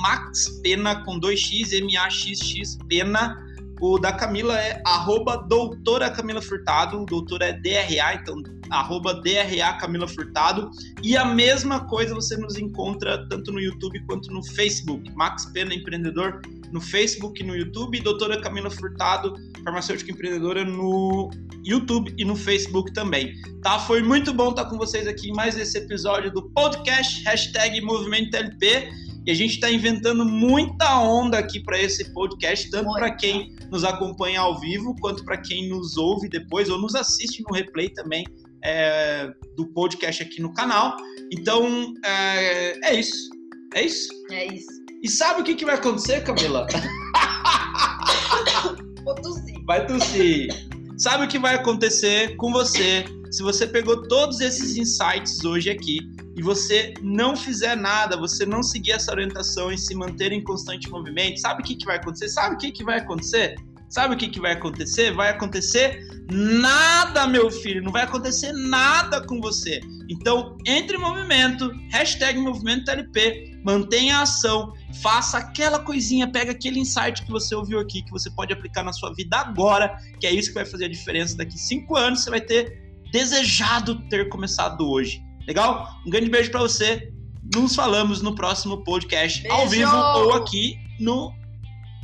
[0.00, 3.36] maxpena com 2x, M-A-X-X pena.
[3.82, 9.74] O da Camila é arroba doutora Camila Furtado, o doutor é DRA, então arroba DRA
[9.78, 10.70] Camila Furtado.
[11.02, 15.12] E a mesma coisa você nos encontra tanto no YouTube quanto no Facebook.
[15.14, 16.40] Max Pena Empreendedor
[16.72, 21.30] no Facebook e no YouTube, doutora Camila Furtado, farmacêutica empreendedora no
[21.64, 23.34] YouTube e no Facebook também.
[23.62, 23.78] Tá?
[23.78, 28.34] Foi muito bom estar com vocês aqui em mais esse episódio do podcast, hashtag Movimento
[28.34, 28.88] LP.
[29.26, 33.84] E a gente está inventando muita onda aqui para esse podcast, tanto para quem nos
[33.84, 38.24] acompanha ao vivo, quanto para quem nos ouve depois ou nos assiste no replay também
[38.64, 40.96] é, do podcast aqui no canal.
[41.30, 43.37] Então, é, é isso.
[43.74, 44.08] É isso.
[44.30, 44.68] É isso.
[45.02, 46.66] E sabe o que, que vai acontecer, Camila?
[49.04, 49.64] Vou tossir.
[49.64, 50.68] Vai tossir.
[50.96, 56.00] Sabe o que vai acontecer com você se você pegou todos esses insights hoje aqui
[56.34, 60.88] e você não fizer nada, você não seguir essa orientação e se manter em constante
[60.88, 61.38] movimento?
[61.38, 62.28] Sabe o que, que vai acontecer?
[62.28, 63.54] Sabe o que, que vai acontecer?
[63.88, 65.12] Sabe o que, que vai acontecer?
[65.12, 67.82] Vai acontecer nada, meu filho.
[67.82, 69.80] Não vai acontecer nada com você.
[70.10, 74.72] Então, entre em movimento, hashtag movimento LP, mantenha a ação,
[75.02, 78.92] faça aquela coisinha, pega aquele insight que você ouviu aqui, que você pode aplicar na
[78.92, 81.36] sua vida agora, que é isso que vai fazer a diferença.
[81.36, 85.22] Daqui cinco anos você vai ter desejado ter começado hoje.
[85.46, 85.88] Legal?
[86.06, 87.10] Um grande beijo pra você.
[87.54, 89.86] Nos falamos no próximo podcast, ao Beijo!
[89.86, 91.32] vivo ou aqui no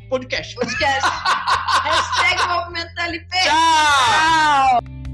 [0.08, 0.56] podcast.
[0.56, 1.06] Podcast.
[1.86, 3.32] Hashtag Movimento LP.
[3.44, 4.80] Tchau!
[4.80, 5.13] Tchau.